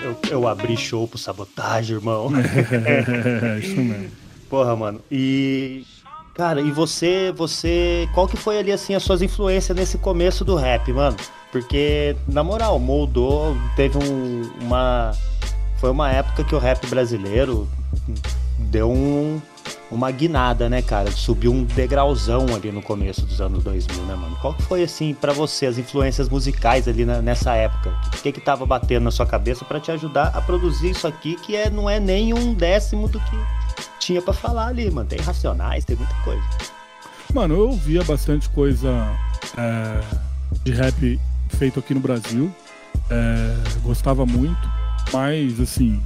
[0.04, 2.30] Eu, eu abri show pro sabotagem, irmão.
[2.36, 4.12] é, isso mesmo.
[4.50, 5.02] Porra, mano.
[5.10, 5.86] E.
[6.42, 8.10] Cara, e você, você.
[8.16, 11.16] Qual que foi ali, assim, as suas influências nesse começo do rap, mano?
[11.52, 15.12] Porque, na moral, moldou, teve um, uma.
[15.78, 17.70] Foi uma época que o rap brasileiro
[18.58, 19.40] deu um,
[19.92, 21.12] uma guinada, né, cara?
[21.12, 24.36] Subiu um degrauzão ali no começo dos anos 2000, né, mano?
[24.42, 27.94] Qual que foi, assim, para você, as influências musicais ali na, nessa época?
[28.18, 31.36] O que que tava batendo na sua cabeça para te ajudar a produzir isso aqui,
[31.36, 33.61] que é, não é nem um décimo do que
[34.00, 35.08] tinha para falar ali, mano?
[35.08, 36.44] Tem Racionais, tem muita coisa.
[37.34, 38.90] Mano, eu ouvia bastante coisa
[39.58, 40.02] é,
[40.64, 41.20] de rap
[41.58, 42.54] feito aqui no Brasil.
[43.10, 44.70] É, gostava muito,
[45.14, 46.02] mas, assim,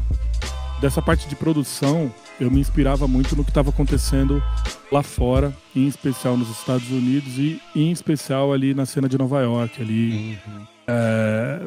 [0.79, 4.43] dessa parte de produção eu me inspirava muito no que estava acontecendo
[4.91, 9.41] lá fora, em especial nos Estados Unidos e em especial ali na cena de Nova
[9.41, 10.37] York, ali.
[10.47, 10.74] Uhum.
[10.87, 11.65] É,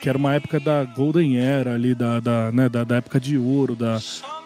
[0.00, 3.38] que era uma época da Golden Era ali, da, da, né, da, da época de
[3.38, 3.98] ouro, da,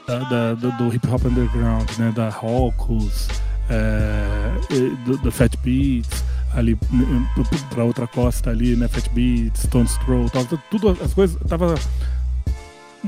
[0.06, 3.28] da, da do hip hop underground, né, da Rocos,
[3.70, 6.24] é, do, do Fat Beats
[6.54, 6.78] ali
[7.70, 10.30] para outra costa ali, né, Fat Beats, Stones Throw,
[10.70, 11.74] tudo as coisas tava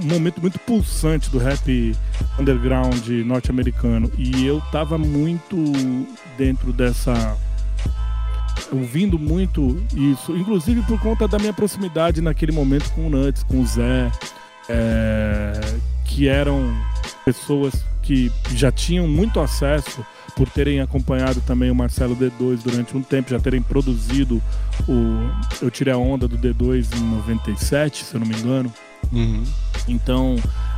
[0.03, 1.97] um momento muito pulsante do rap
[2.39, 4.11] underground norte-americano.
[4.17, 5.57] E eu tava muito
[6.37, 7.37] dentro dessa.
[8.73, 13.61] Ouvindo muito isso, inclusive por conta da minha proximidade naquele momento com o Nuts, com
[13.61, 14.11] o Zé,
[14.69, 15.53] é,
[16.05, 16.75] que eram
[17.25, 20.05] pessoas que já tinham muito acesso
[20.35, 24.41] por terem acompanhado também o Marcelo D2 durante um tempo, já terem produzido
[24.89, 25.29] o
[25.61, 28.73] Eu Tirei a Onda do D2 em 97, se eu não me engano.
[29.13, 29.43] Uhum.
[29.89, 30.37] Então,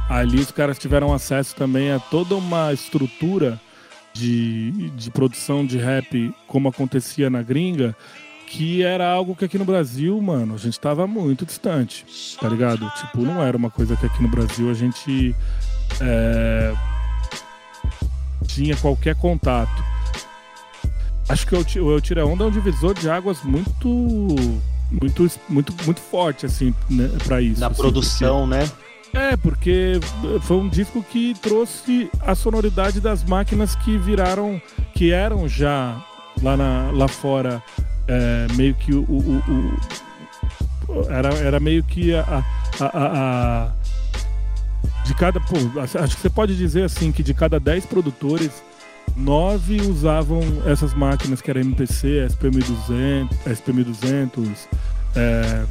[0.08, 3.60] ali os caras tiveram acesso também a toda uma estrutura
[4.12, 7.96] de, de produção de rap, como acontecia na gringa,
[8.46, 12.04] que era algo que aqui no Brasil, mano, a gente tava muito distante,
[12.40, 12.90] tá ligado?
[12.96, 15.34] Tipo, não era uma coisa que aqui no Brasil a gente
[16.00, 16.74] é,
[18.46, 19.84] tinha qualquer contato.
[21.28, 24.36] Acho que o Eu Tira Onda é um divisor de águas muito
[24.90, 27.61] muito, muito, muito forte, assim, né, pra isso.
[27.61, 28.64] Na assim, produção, porque...
[28.64, 28.70] né?
[29.12, 29.98] É, porque
[30.42, 34.61] foi um disco que trouxe a sonoridade das máquinas que viraram,
[34.94, 36.00] que eram já
[36.42, 37.62] lá, na, lá fora,
[38.06, 39.42] é, meio que o, o,
[40.88, 42.44] o, era, era meio que a,
[42.80, 43.72] a, a, a
[45.04, 48.62] de cada, pô, acho que você pode dizer assim que de cada 10 produtores
[49.16, 54.48] nove usavam essas máquinas que era MPC, SP1200, SP1200,
[55.16, 55.64] é,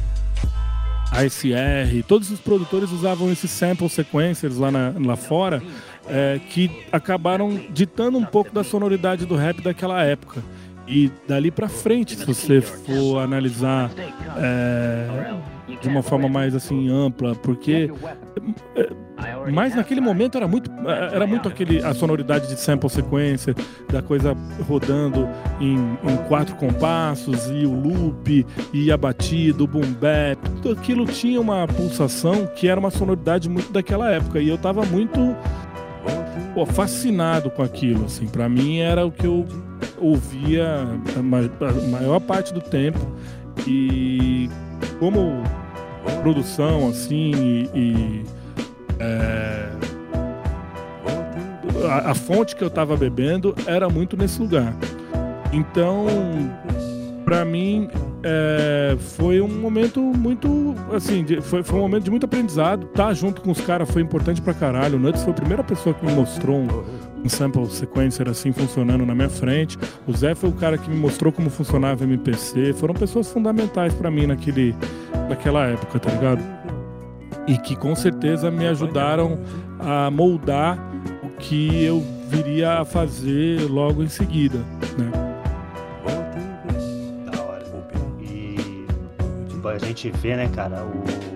[1.10, 5.62] ASR, todos os produtores usavam esses sample sequencers lá, na, lá fora,
[6.08, 10.42] é, que acabaram ditando um pouco da sonoridade do rap daquela época.
[10.90, 13.92] E dali para frente, se você for analisar
[14.36, 15.06] é,
[15.80, 17.88] de uma forma mais assim ampla, porque
[18.74, 18.90] é,
[19.52, 20.68] Mas naquele momento era muito,
[21.12, 23.54] era muito aquele, a sonoridade de sample sequência,
[23.88, 24.36] da coisa
[24.66, 25.28] rodando
[25.60, 31.06] em, em quatro compassos, e o loop, e a batida, o boom bap, tudo aquilo
[31.06, 34.40] tinha uma pulsação que era uma sonoridade muito daquela época.
[34.40, 35.36] E eu tava muito
[36.52, 38.26] pô, fascinado com aquilo, assim.
[38.26, 39.46] Para mim era o que eu
[39.98, 42.98] ouvia a maior parte do tempo.
[43.66, 44.48] E
[44.98, 45.42] como
[46.22, 48.24] produção, assim, e, e
[48.98, 49.70] é,
[51.88, 54.74] a, a, fonte que eu estava bebendo era muito nesse lugar.
[55.52, 56.06] Então,
[57.24, 57.88] para mim,
[58.22, 62.86] é, foi um momento muito, assim, de, foi, foi um momento de muito aprendizado.
[62.88, 64.96] Tá junto com os caras foi importante pra caralho.
[64.96, 66.68] O Nuts foi a primeira pessoa que me mostrou um
[67.28, 69.78] sample sequencer assim funcionando na minha frente.
[70.06, 72.72] O Zé foi o cara que me mostrou como funcionava MPC.
[72.74, 74.74] Foram pessoas fundamentais para mim naquele,
[75.28, 76.42] naquela época, tá ligado?
[77.46, 79.38] E que com certeza me ajudaram
[79.78, 80.78] a moldar
[81.22, 84.58] o que eu viria a fazer logo em seguida,
[84.98, 85.10] né?
[87.30, 87.64] Da hora.
[88.22, 88.86] E
[89.68, 91.29] a gente vê, né, cara, o,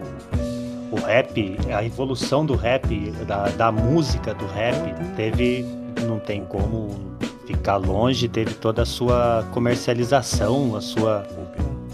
[0.95, 4.77] o rap, a evolução do rap, da, da música do rap,
[5.17, 5.65] teve,
[6.07, 7.17] não tem como
[7.47, 11.27] ficar longe, teve toda a sua comercialização, a sua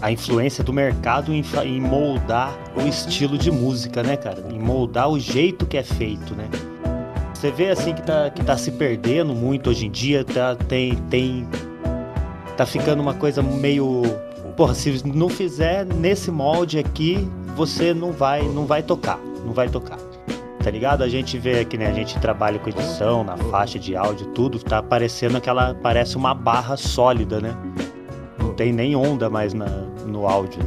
[0.01, 4.43] a influência do mercado em, em, moldar o estilo de música, né, cara?
[4.49, 6.49] Em moldar o jeito que é feito, né?
[7.33, 10.95] Você vê assim que tá, que tá se perdendo muito hoje em dia, tá, tem,
[11.09, 11.47] tem.
[12.57, 14.01] Tá ficando uma coisa meio.
[14.55, 19.19] Porra, se não fizer nesse molde aqui, você não vai, não vai tocar.
[19.45, 19.97] Não vai tocar.
[20.63, 21.03] Tá ligado?
[21.03, 24.59] A gente vê que né, a gente trabalha com edição, na faixa de áudio, tudo,
[24.59, 25.73] tá aparecendo aquela.
[25.73, 27.55] Parece uma barra sólida, né?
[28.37, 29.65] Não tem nem onda mais na,
[30.05, 30.61] no áudio.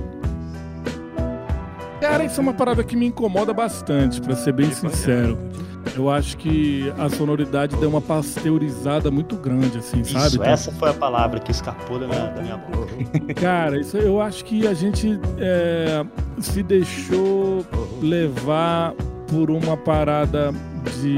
[2.00, 5.38] Cara, isso é uma parada que me incomoda bastante, para ser bem sincero.
[5.96, 10.36] Eu acho que a sonoridade deu uma pasteurizada muito grande, assim, isso, sabe?
[10.36, 12.94] Então, essa foi a palavra que escapou da minha, da minha boca.
[13.34, 16.04] Cara, isso eu acho que a gente é,
[16.38, 17.64] se deixou
[18.02, 18.92] levar
[19.28, 20.52] por uma parada
[21.00, 21.16] de.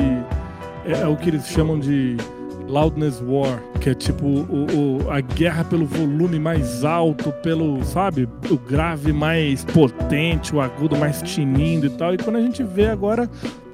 [0.85, 2.17] É, é o que eles chamam de
[2.69, 8.29] Loudness War, que é tipo o, o, a guerra pelo volume mais alto, pelo, sabe,
[8.51, 12.15] o grave mais potente, o agudo mais tinindo e tal.
[12.15, 13.31] E quando a gente vê agora,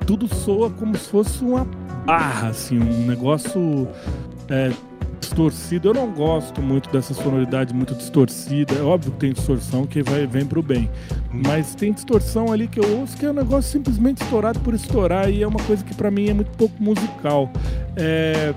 [0.07, 1.67] tudo soa como se fosse uma
[2.05, 3.89] barra, assim, um negócio
[4.49, 4.73] é,
[5.21, 5.89] distorcido.
[5.89, 8.75] Eu não gosto muito dessa sonoridade muito distorcida.
[8.75, 10.91] É óbvio que tem distorção que vai, vem pro bem.
[11.31, 15.31] Mas tem distorção ali que eu ouço que é um negócio simplesmente estourado por estourar
[15.31, 17.51] e é uma coisa que para mim é muito pouco musical.
[17.97, 18.55] É,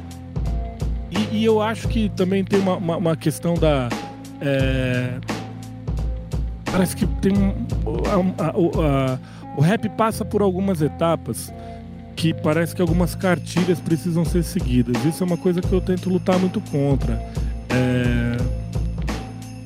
[1.12, 3.90] e, e eu acho que também tem uma, uma, uma questão da.
[4.42, 5.20] É,
[6.76, 7.34] parece que tem.
[8.38, 9.20] A, a, a,
[9.58, 11.54] o rap passa por algumas etapas
[12.16, 15.04] que parece que algumas cartilhas precisam ser seguidas.
[15.06, 17.14] Isso é uma coisa que eu tento lutar muito contra.
[17.70, 18.38] É...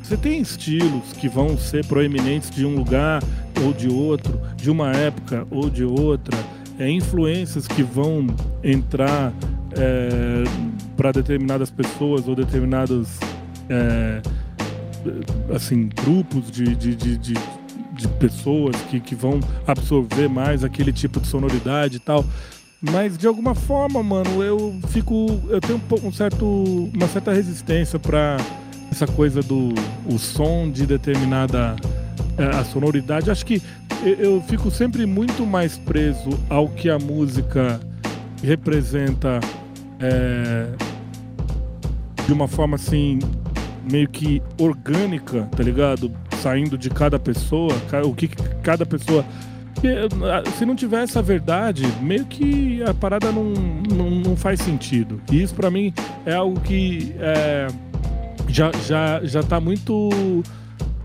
[0.03, 3.23] Você tem estilos que vão ser proeminentes de um lugar
[3.63, 6.37] ou de outro, de uma época ou de outra,
[6.79, 8.25] é, influências que vão
[8.63, 9.31] entrar
[9.73, 10.43] é,
[10.97, 13.19] para determinadas pessoas ou determinados
[13.69, 14.21] é,
[15.53, 17.33] assim grupos de, de, de, de,
[17.93, 22.25] de pessoas que, que vão absorver mais aquele tipo de sonoridade e tal.
[22.81, 25.41] Mas de alguma forma, mano, eu fico.
[25.49, 26.45] Eu tenho um, um certo,
[26.93, 28.37] uma certa resistência para
[28.89, 29.73] essa coisa do
[30.05, 31.75] o som de determinada
[32.37, 33.29] é, a sonoridade.
[33.29, 33.61] Acho que
[34.03, 37.79] eu, eu fico sempre muito mais preso ao que a música
[38.41, 39.41] representa
[39.99, 40.67] é,
[42.25, 43.19] de uma forma assim,
[43.91, 46.11] meio que orgânica, tá ligado?
[46.41, 47.73] Saindo de cada pessoa,
[48.05, 48.27] o que
[48.61, 49.25] cada pessoa.
[50.57, 55.21] Se não tiver essa verdade, meio que a parada não, não, não faz sentido.
[55.31, 55.93] E isso para mim
[56.25, 57.67] é algo que é,
[58.49, 60.09] já, já, já tá muito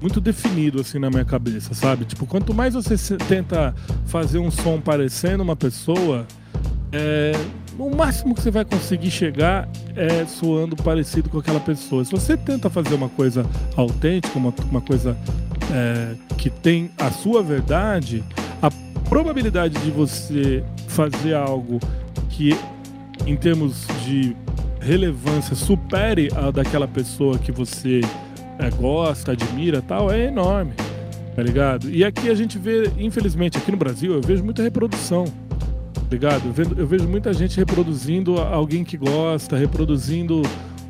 [0.01, 2.05] muito definido assim na minha cabeça, sabe?
[2.05, 3.75] Tipo, quanto mais você tenta
[4.05, 6.27] fazer um som parecendo uma pessoa,
[6.93, 7.33] é,
[7.79, 12.05] o máximo que você vai conseguir chegar é soando parecido com aquela pessoa.
[12.05, 13.45] Se você tenta fazer uma coisa
[13.77, 15.17] autêntica, uma, uma coisa
[15.73, 18.23] é, que tem a sua verdade,
[18.63, 18.71] a
[19.09, 21.81] probabilidade de você fazer algo
[22.31, 22.57] que,
[23.27, 24.37] em termos de
[24.81, 28.01] relevância, supere a daquela pessoa que você
[28.59, 30.73] é, gosta, admira tal, é enorme.
[31.35, 31.91] Tá ligado?
[31.91, 35.25] E aqui a gente vê, infelizmente, aqui no Brasil, eu vejo muita reprodução
[36.11, 36.55] ligado?
[36.77, 40.43] Eu vejo, muita gente reproduzindo alguém que gosta, reproduzindo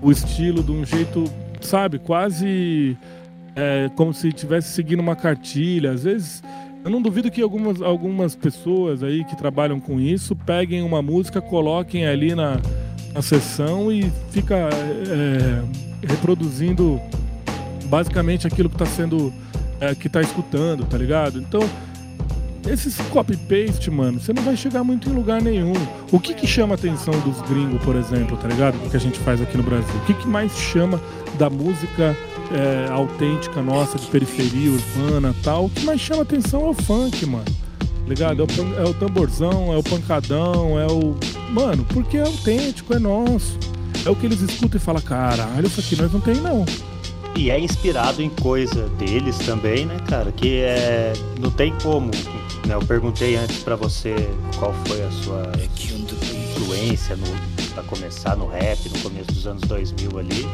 [0.03, 1.25] o estilo de um jeito,
[1.61, 2.97] sabe, quase
[3.57, 5.93] é, como se estivesse seguindo uma cartilha.
[5.93, 6.43] Às vezes
[6.85, 11.41] Eu não duvido que algumas, algumas pessoas aí que trabalham com isso peguem uma música,
[11.41, 12.61] coloquem ali na,
[13.15, 17.01] na sessão e fica é, reproduzindo
[17.87, 19.33] basicamente aquilo que está sendo.
[19.81, 21.41] É, que tá escutando, tá ligado?
[21.41, 21.61] Então,
[22.67, 25.73] esses copy-paste, mano, você não vai chegar muito em lugar nenhum.
[26.11, 28.77] O que que chama a atenção dos gringos, por exemplo, tá ligado?
[28.77, 29.95] O que a gente faz aqui no Brasil?
[29.97, 31.01] O que que mais chama
[31.39, 32.17] da música
[32.53, 35.67] é, autêntica nossa, de periferia urbana tal?
[35.67, 37.45] O que mais chama atenção é o funk, mano.
[37.45, 38.43] Tá ligado?
[38.43, 41.17] É o, é o tamborzão, é o pancadão, é o.
[41.51, 43.59] Mano, porque é autêntico, é nosso.
[44.05, 46.67] É o que eles escutam e falam, caralho, isso aqui nós não tem não.
[47.37, 50.31] E é inspirado em coisa deles também, né, cara?
[50.31, 51.13] Que é.
[51.41, 52.11] Não tem como.
[52.67, 52.75] Né?
[52.75, 54.15] Eu perguntei antes para você
[54.59, 55.53] qual foi a sua
[56.55, 57.27] influência no,
[57.75, 60.49] pra começar no rap no começo dos anos 2000 ali.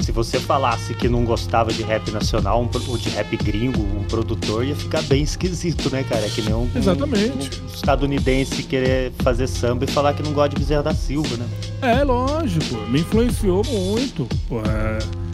[0.00, 4.64] Se você falasse que não gostava de rap nacional ou de rap gringo, um produtor
[4.64, 6.24] ia ficar bem esquisito, né, cara?
[6.24, 7.60] É que nem um, Exatamente.
[7.60, 11.36] um, um estadunidense querer fazer samba e falar que não gosta de Bezerra da Silva,
[11.36, 11.46] né?
[11.82, 12.76] É, lógico.
[12.88, 14.26] Me influenciou muito.
[14.48, 15.29] Pô, é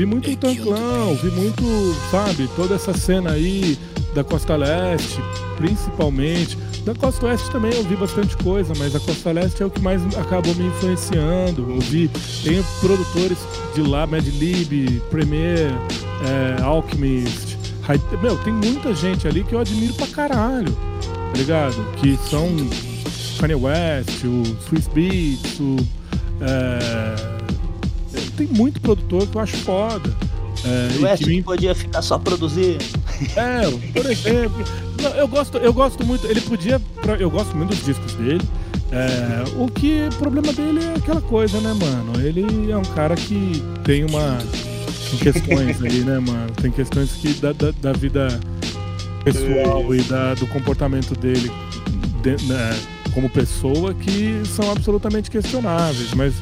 [0.00, 1.62] Ouvi muito o Tanclão, ouvi muito,
[2.10, 3.76] sabe, toda essa cena aí
[4.14, 5.20] da Costa Leste,
[5.58, 6.56] principalmente.
[6.86, 10.02] Da Costa Oeste também ouvi bastante coisa, mas a Costa Leste é o que mais
[10.16, 11.70] acabou me influenciando.
[11.74, 12.10] Ouvi,
[12.42, 13.36] tenho produtores
[13.74, 15.70] de lá, Mad Lib, Premier,
[16.24, 17.58] é, Alchemist.
[18.22, 21.76] Meu, tem muita gente ali que eu admiro pra caralho, tá ligado?
[21.96, 22.48] Que são
[23.38, 25.76] Kanye West, o Swiss Beats, o.
[26.40, 27.29] É,
[28.40, 30.10] tem muito produtor que eu acho foda.
[30.64, 32.84] É, o West que podia ficar só produzindo.
[33.36, 34.64] É, por exemplo.
[35.16, 36.26] eu, gosto, eu gosto muito.
[36.26, 36.80] Ele podia.
[37.18, 38.42] Eu gosto muito dos discos dele.
[38.92, 42.20] É, o que o problema dele é aquela coisa, né, mano?
[42.20, 44.38] Ele é um cara que tem uma.
[45.10, 46.50] Tem questões ali, né, mano?
[46.60, 48.40] Tem questões que da, da, da vida
[49.24, 51.52] pessoal e da, do comportamento dele
[52.22, 52.80] de, né,
[53.12, 56.14] como pessoa que são absolutamente questionáveis.
[56.14, 56.34] Mas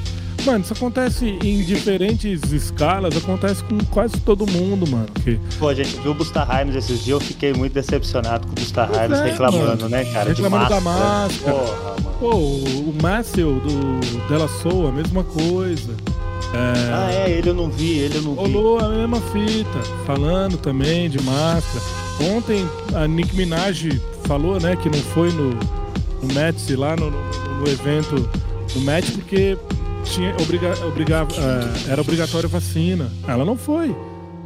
[0.48, 5.06] Mano, isso acontece em diferentes escalas, acontece com quase todo mundo, mano.
[5.22, 5.38] Que...
[5.58, 8.54] Pô, a gente viu o Busta Rhymes esses dias, eu fiquei muito decepcionado com o
[8.54, 9.88] Busta Rhymes é, reclamando, mano.
[9.90, 10.30] né, cara?
[10.30, 11.52] Reclamando da máscara.
[11.52, 12.16] Porra, mano.
[12.18, 15.92] Pô, o Marcel do Della Soul, a mesma coisa.
[16.54, 16.92] É...
[16.94, 18.40] Ah, é, ele eu não vi, ele eu não vi.
[18.40, 21.84] Rolou a mesma fita, falando também de máscara.
[22.22, 27.60] Ontem a Nick Minaj falou, né, que não foi no, no Mets lá no, no,
[27.60, 28.26] no evento
[28.72, 29.58] do Met porque
[30.08, 33.10] tinha obriga, obriga, uh, era obrigatória vacina.
[33.26, 33.94] Ela não foi.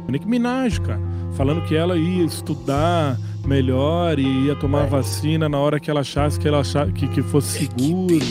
[0.07, 0.99] Nick Minaj, cara,
[1.35, 6.39] falando que ela ia estudar melhor e ia tomar vacina na hora que ela achasse
[6.39, 8.25] que ela achasse, que, que fosse seguro.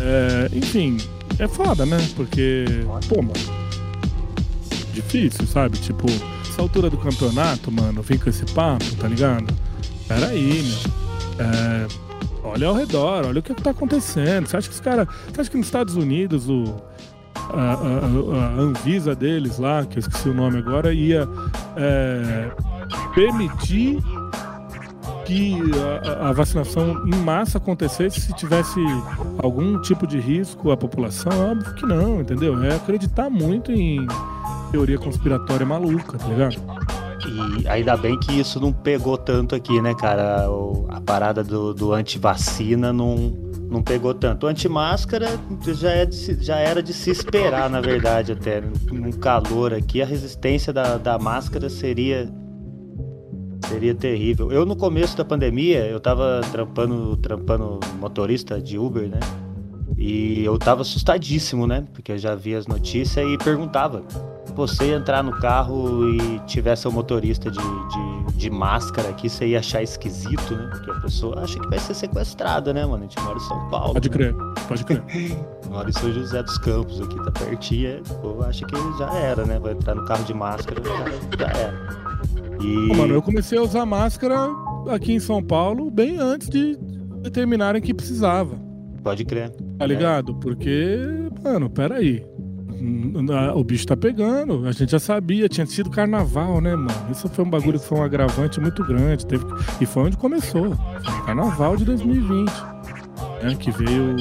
[0.00, 0.98] É, enfim,
[1.38, 1.98] é foda, né?
[2.14, 2.64] Porque,
[3.08, 3.32] pô, mano,
[4.92, 5.78] difícil, sabe?
[5.78, 6.06] Tipo,
[6.48, 9.52] essa altura do campeonato, mano, vem com esse papo, tá ligado?
[10.06, 11.46] Peraí, meu.
[11.46, 12.07] É,
[12.42, 14.46] olha ao redor, olha o que está acontecendo.
[14.46, 15.06] Você acha que os caras.
[15.32, 16.64] Você acha que nos Estados Unidos o.
[17.50, 21.26] A, a, a, Anvisa deles lá, que eu esqueci o nome agora, ia
[21.76, 22.50] é,
[23.14, 24.02] permitir
[25.24, 25.56] que
[26.04, 28.80] a, a, vacinação em massa acontecesse se tivesse
[29.38, 31.32] algum tipo de risco à população?
[31.32, 32.62] É óbvio que não, entendeu?
[32.64, 34.06] É acreditar muito em
[34.70, 36.56] teoria conspiratória maluca, tá ligado?
[37.28, 40.50] E ainda bem que isso não pegou tanto aqui, né, cara?
[40.50, 43.16] O, a parada do, do anti-vacina não,
[43.70, 44.46] não pegou tanto.
[44.46, 48.62] Anti-máscara já, é já era de se esperar, na verdade, até.
[48.90, 52.32] Num calor aqui, a resistência da, da máscara seria
[53.68, 54.50] seria terrível.
[54.50, 59.20] Eu, no começo da pandemia, eu tava trampando, trampando motorista de Uber, né?
[59.96, 61.84] E eu tava assustadíssimo, né?
[61.92, 64.04] Porque eu já via as notícias e perguntava
[64.54, 69.58] você entrar no carro e tivesse o motorista de, de, de, máscara aqui, você ia
[69.58, 70.68] achar esquisito, né?
[70.70, 73.04] Porque a pessoa acha que vai ser sequestrada, né, mano?
[73.04, 73.94] A gente mora em São Paulo.
[73.94, 74.34] Pode crer,
[74.66, 75.02] pode crer.
[75.70, 78.02] mora em São José dos Campos, aqui tá pertinho.
[78.10, 79.58] O povo acha que já era, né?
[79.58, 81.74] Vai entrar no carro de máscara, já, já era.
[82.60, 82.88] E...
[82.88, 84.48] Pô, mano, eu comecei a usar máscara
[84.90, 86.76] aqui em São Paulo bem antes de
[87.22, 88.56] determinarem que precisava.
[89.02, 89.50] Pode crer.
[89.78, 90.34] Tá ligado?
[90.34, 90.98] Porque,
[91.42, 92.26] mano, peraí
[93.54, 94.66] o bicho tá pegando.
[94.66, 96.90] A gente já sabia, tinha sido carnaval, né, mano?
[97.10, 99.26] Isso foi um bagulho que foi um agravante muito grande.
[99.26, 99.44] Teve,
[99.80, 100.76] e foi onde começou.
[101.26, 102.50] Carnaval de 2020.
[103.42, 104.16] Né, que veio.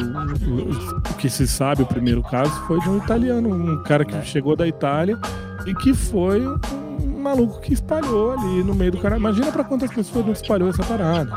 [0.48, 4.20] O, o, que se sabe, o primeiro caso foi de um italiano, um cara que
[4.24, 5.18] chegou da Itália
[5.66, 9.18] e que foi um maluco que espalhou ali no meio do cara.
[9.18, 11.36] Imagina para quantas pessoas não espalhou essa parada.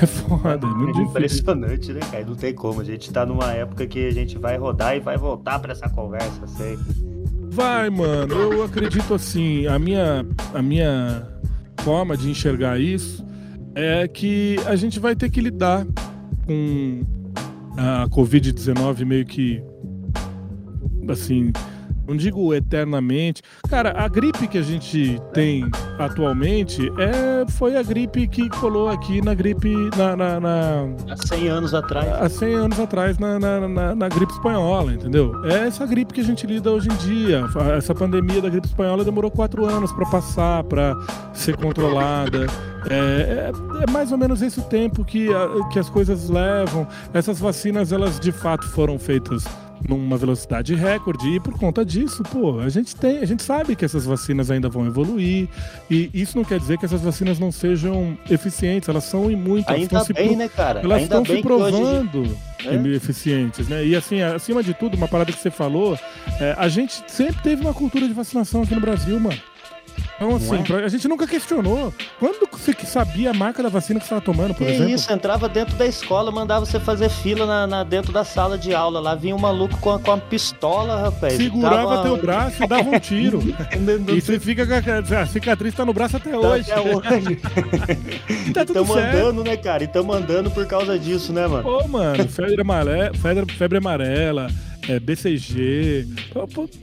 [0.00, 2.24] É foda, é muito é impressionante, né, cara?
[2.24, 2.80] Não tem como.
[2.80, 5.88] A gente tá numa época que a gente vai rodar e vai voltar para essa
[5.88, 6.84] conversa sempre.
[7.50, 8.34] Vai, mano.
[8.34, 9.66] Eu acredito assim.
[9.66, 10.24] A minha,
[10.54, 11.26] a minha
[11.80, 13.24] forma de enxergar isso
[13.74, 15.86] é que a gente vai ter que lidar
[16.46, 17.02] com
[17.76, 19.62] a Covid-19 meio que
[21.08, 21.52] assim
[22.08, 23.42] não digo eternamente.
[23.68, 29.20] Cara, a gripe que a gente tem atualmente é, foi a gripe que colou aqui
[29.22, 29.68] na gripe.
[29.96, 32.08] Na, na, na há 100 anos atrás.
[32.08, 35.32] Há 100 anos atrás, na, na, na, gripe espanhola, entendeu?
[35.44, 37.44] É essa gripe que a gente lida hoje em dia.
[37.76, 40.96] Essa pandemia da gripe espanhola demorou quatro anos para passar, para
[41.34, 42.46] ser controlada.
[42.88, 43.52] É, é,
[43.82, 46.86] é, mais ou menos esse o tempo que, a, que as coisas levam.
[47.12, 49.44] Essas vacinas, elas de fato foram feitas
[49.86, 53.84] numa velocidade recorde e por conta disso, pô, a gente tem, a gente sabe que
[53.84, 55.48] essas vacinas ainda vão evoluir
[55.90, 59.68] e isso não quer dizer que essas vacinas não sejam eficientes, elas são e muito,
[59.70, 60.80] ainda elas bem, se, né, cara?
[60.80, 62.36] Elas ainda estão se provando hoje...
[62.64, 62.96] é?
[62.96, 63.84] eficientes, né?
[63.84, 65.98] E assim, acima de tudo, uma parada que você falou,
[66.40, 69.38] é, a gente sempre teve uma cultura de vacinação aqui no Brasil, mano.
[70.16, 70.84] Então, assim, é?
[70.84, 71.92] a gente nunca questionou.
[72.18, 74.94] Quando você sabia a marca da vacina que você estava tomando, por que exemplo?
[74.94, 78.74] isso, entrava dentro da escola, mandava você fazer fila na, na dentro da sala de
[78.74, 79.00] aula.
[79.00, 81.34] Lá vinha um maluco com a, com a pistola, rapaz.
[81.34, 82.02] Segurava dava...
[82.02, 83.40] teu braço e dava um tiro.
[84.08, 86.72] e você fica com a, a cicatriz tá no braço até tá hoje.
[86.72, 87.36] Até hoje.
[88.52, 89.84] tá tudo e andando, né, cara?
[89.84, 91.62] E tamo andando por causa disso, né, mano?
[91.62, 94.48] Pô, mano, febre amarela, febre, febre amarela
[94.88, 96.08] é, BCG.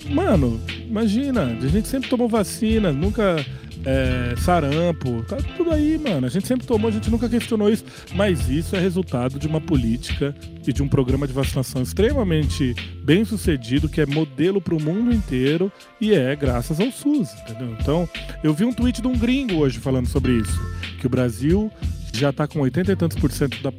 [0.09, 3.43] Mano, imagina, a gente sempre tomou vacina, nunca.
[3.87, 6.25] É, sarampo, tá tudo aí, mano.
[6.25, 7.85] A gente sempre tomou, a gente nunca questionou isso.
[8.15, 10.33] Mas isso é resultado de uma política
[10.65, 15.13] e de um programa de vacinação extremamente bem sucedido, que é modelo para o mundo
[15.13, 17.77] inteiro e é graças ao SUS, entendeu?
[17.79, 18.09] Então,
[18.43, 20.59] eu vi um tweet de um gringo hoje falando sobre isso,
[20.99, 21.71] que o Brasil
[22.11, 23.71] já está com 80 e tantos por cento da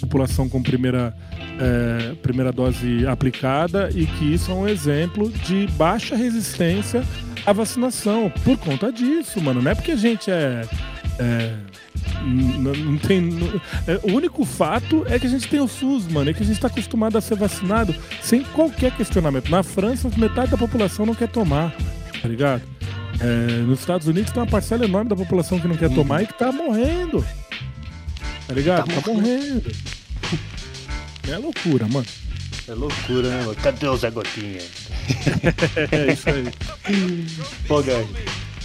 [0.00, 1.14] população com primeira,
[1.58, 7.04] é, primeira dose aplicada e que isso é um exemplo de baixa resistência
[7.46, 8.32] à vacinação.
[8.44, 9.62] Por conta disso, mano.
[9.62, 10.66] Não é porque a gente é.
[11.18, 11.54] é
[12.22, 13.20] não, não tem.
[13.20, 16.42] Não, é, o único fato é que a gente tem o SUS, mano, é que
[16.42, 19.50] a gente está acostumado a ser vacinado sem qualquer questionamento.
[19.50, 21.74] Na França, metade da população não quer tomar,
[22.20, 22.62] tá ligado?
[23.20, 25.94] É, nos Estados Unidos tem uma parcela enorme da população que não quer uhum.
[25.94, 27.24] tomar e que tá morrendo.
[28.46, 28.86] Tá ligado?
[28.86, 29.72] Tá, tá morrendo.
[31.28, 32.06] É loucura, mano.
[32.68, 33.54] É loucura, né, mano?
[33.56, 34.60] Cadê o Zé Gotinha?
[35.90, 36.44] é isso aí.
[37.66, 37.82] Pô.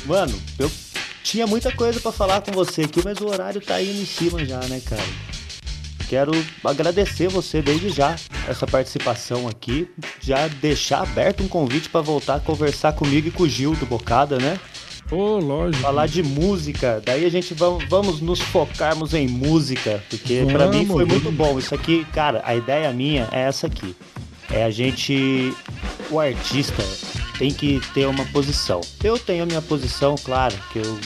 [0.06, 0.72] Mano, eu
[1.24, 4.44] tinha muita coisa para falar com você aqui, mas o horário tá indo em cima
[4.46, 5.04] já, né, cara?
[6.08, 6.32] Quero
[6.64, 8.16] agradecer você desde já
[8.48, 9.88] essa participação aqui,
[10.20, 13.86] já deixar aberto um convite para voltar a conversar comigo e com o Gil do
[13.86, 14.60] Bocada, né?
[15.12, 15.82] Oh, lógico.
[15.82, 17.02] Falar de música.
[17.04, 21.58] Daí a gente vamos, vamos nos focarmos em música, porque para mim foi muito bom.
[21.58, 23.96] Isso aqui, cara, a ideia minha é essa aqui.
[24.52, 25.54] É a gente.
[26.12, 26.84] O artista
[27.38, 28.82] tem que ter uma posição.
[29.04, 31.00] Eu tenho a minha posição, claro, que eu.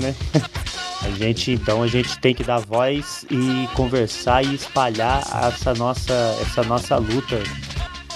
[0.00, 0.14] Né?
[1.02, 6.12] A gente, então, a gente tem que dar voz e conversar e espalhar essa nossa,
[6.42, 7.42] essa nossa luta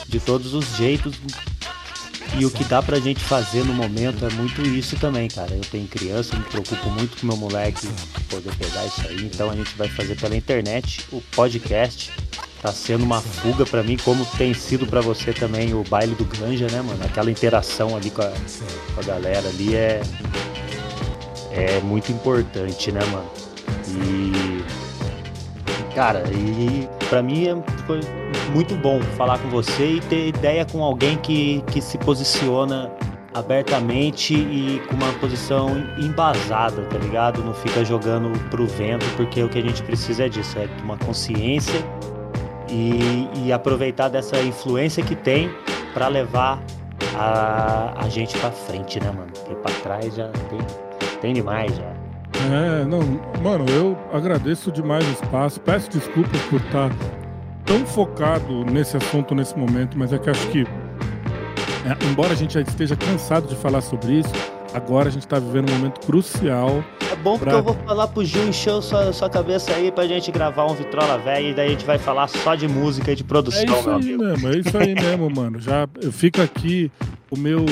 [0.06, 1.18] de todos os jeitos
[2.38, 5.52] e o que dá pra gente fazer no momento é muito isso também, cara.
[5.52, 7.88] Eu tenho criança, me preocupo muito com meu moleque
[8.28, 9.24] poder pegar isso aí.
[9.24, 12.10] Então a gente vai fazer pela internet o podcast.
[12.60, 16.24] Tá sendo uma fuga para mim, como tem sido para você também o baile do
[16.24, 17.04] Ganja, né, mano?
[17.04, 18.32] Aquela interação ali com a,
[18.94, 20.00] com a galera ali é,
[21.52, 23.30] é muito importante, né, mano?
[23.86, 24.84] E
[25.94, 28.00] Cara, e para mim é, foi
[28.52, 32.90] muito bom falar com você e ter ideia com alguém que, que se posiciona
[33.34, 37.42] abertamente e com uma posição embasada, tá ligado?
[37.42, 40.82] Não fica jogando pro vento, porque o que a gente precisa é disso, é de
[40.82, 41.84] uma consciência
[42.68, 45.50] e, e aproveitar dessa influência que tem
[45.92, 46.62] para levar
[47.16, 49.32] a, a gente para frente, né, mano?
[49.32, 50.60] Porque para trás já tem,
[51.20, 52.03] tem demais já.
[52.50, 53.00] É, não,
[53.42, 55.60] mano, eu agradeço demais o espaço.
[55.60, 56.90] Peço desculpas por estar
[57.64, 62.54] tão focado nesse assunto nesse momento, mas é que acho que, é, embora a gente
[62.54, 64.32] já esteja cansado de falar sobre isso,
[64.74, 66.84] agora a gente está vivendo um momento crucial.
[67.10, 67.58] É bom porque pra...
[67.58, 71.18] eu vou falar pro Gil encher sua, sua cabeça aí pra gente gravar um Vitrola
[71.18, 73.90] velho e daí a gente vai falar só de música e de produção, é isso
[73.90, 74.24] aí amigo.
[74.24, 75.60] mesmo, é isso aí mesmo, mano.
[75.60, 76.90] Já fica aqui
[77.30, 77.64] o meu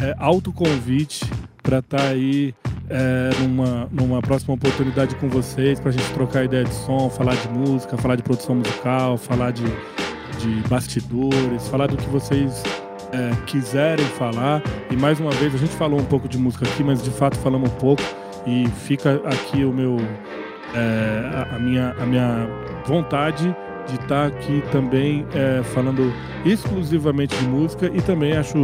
[0.00, 1.24] é, autoconvite
[1.62, 2.54] para estar tá aí
[2.90, 7.34] é, numa, numa próxima oportunidade com vocês, para a gente trocar ideia de som, falar
[7.34, 9.64] de música, falar de produção musical, falar de,
[10.38, 12.62] de bastidores, falar do que vocês
[13.12, 14.62] é, quiserem falar.
[14.90, 17.36] E mais uma vez, a gente falou um pouco de música aqui, mas de fato
[17.38, 18.02] falamos um pouco.
[18.46, 19.96] E fica aqui o meu,
[20.74, 22.48] é, a, a, minha, a minha
[22.86, 23.54] vontade
[23.86, 26.12] de estar tá aqui também é, falando
[26.44, 28.62] exclusivamente de música e também acho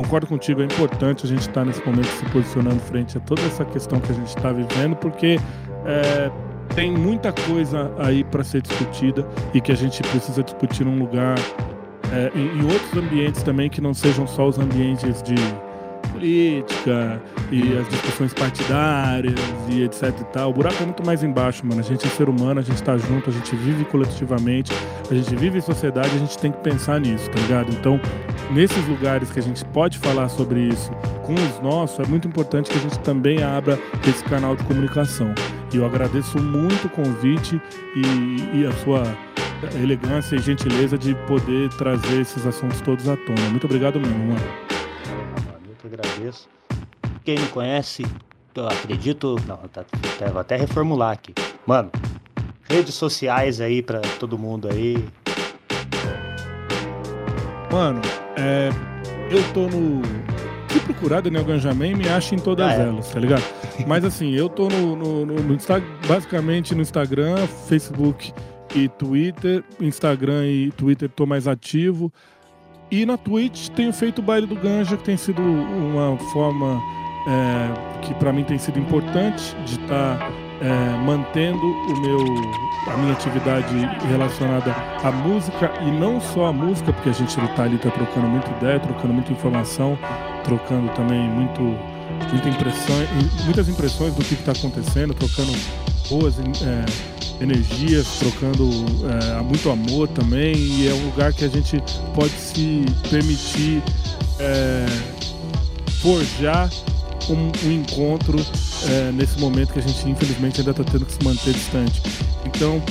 [0.00, 3.64] concordo contigo, é importante a gente estar nesse momento se posicionando frente a toda essa
[3.66, 5.38] questão que a gente está vivendo, porque
[5.84, 6.30] é,
[6.74, 11.38] tem muita coisa aí para ser discutida e que a gente precisa discutir num lugar,
[12.12, 15.34] é, em, em outros ambientes também que não sejam só os ambientes de
[16.20, 19.34] política e as discussões partidárias
[19.70, 20.50] e etc e tal.
[20.50, 21.80] O buraco é muito mais embaixo, mano.
[21.80, 24.70] A gente é ser humano, a gente tá junto, a gente vive coletivamente,
[25.10, 27.72] a gente vive em sociedade, a gente tem que pensar nisso, tá ligado?
[27.72, 27.98] Então,
[28.50, 30.90] nesses lugares que a gente pode falar sobre isso
[31.24, 35.34] com os nossos, é muito importante que a gente também abra esse canal de comunicação.
[35.72, 37.60] E eu agradeço muito o convite
[37.96, 39.02] e, e a sua
[39.80, 43.50] elegância e gentileza de poder trazer esses assuntos todos à tona.
[43.50, 44.69] Muito obrigado mesmo, mano
[45.86, 46.48] agradeço.
[47.24, 48.04] Quem me conhece,
[48.54, 49.36] eu acredito.
[49.46, 49.84] Não, tá,
[50.18, 51.34] tá, vou até reformular aqui.
[51.66, 51.90] Mano,
[52.68, 55.04] redes sociais aí pra todo mundo aí.
[57.70, 58.00] Mano,
[58.36, 58.70] é,
[59.30, 60.02] eu tô no.
[60.68, 62.80] Se procurar Daniel Ganjamin, me acha em todas ah, é.
[62.82, 63.42] elas, tá ligado?
[63.86, 65.58] Mas assim, eu tô no, no, no, no
[66.06, 68.32] basicamente no Instagram, Facebook
[68.74, 69.64] e Twitter.
[69.80, 72.12] Instagram e Twitter tô mais ativo.
[72.90, 76.80] E na Twitch tenho feito o baile do Ganja, que tem sido uma forma
[77.28, 82.18] é, que para mim tem sido importante de estar tá, é, mantendo o meu,
[82.92, 83.74] a minha atividade
[84.08, 84.74] relacionada
[85.04, 88.50] à música e não só a música, porque a gente está ali tá trocando muita
[88.52, 89.96] ideia, trocando muita informação,
[90.42, 92.96] trocando também muito, muita impressão,
[93.44, 95.52] muitas impressões do que está acontecendo, trocando
[96.08, 98.68] boas é, energias, trocando
[99.08, 100.54] é, muito amor também.
[100.54, 101.82] E é um lugar que a gente
[102.14, 103.82] pode se permitir
[104.38, 104.86] é,
[106.00, 106.70] forjar
[107.28, 108.38] um, um encontro
[108.88, 112.02] é, nesse momento que a gente infelizmente ainda está tendo que se manter distante.
[112.44, 112.82] Então,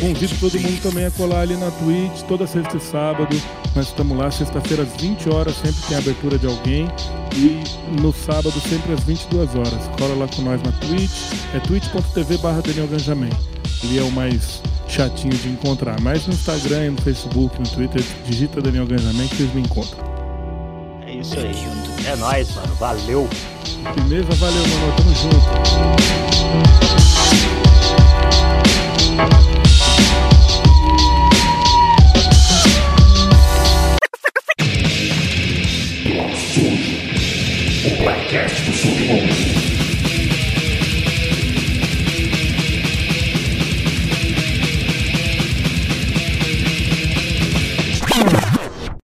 [0.00, 3.36] convido todo mundo também a colar ali na Twitch, toda sexta e sábado.
[3.74, 6.88] Nós estamos lá, sexta-feira às 20 horas, sempre tem abertura de alguém.
[7.36, 7.60] E
[8.00, 9.88] no sábado, sempre às 22 horas.
[9.98, 11.10] Cola lá com nós na Twitch,
[11.52, 12.62] é twitch.tv barra.
[13.84, 16.00] Ele é o mais chatinho de encontrar.
[16.00, 20.02] Mas no Instagram, no Facebook, no Twitter, digita Daniel Ganjamin que vocês me encontram.
[21.06, 21.54] É isso aí.
[22.06, 22.74] É nóis, mano.
[22.76, 23.28] Valeu.
[23.94, 24.92] Beleza, valeu, mano.
[24.96, 25.36] Tamo junto.
[37.86, 39.53] o podcast do Sul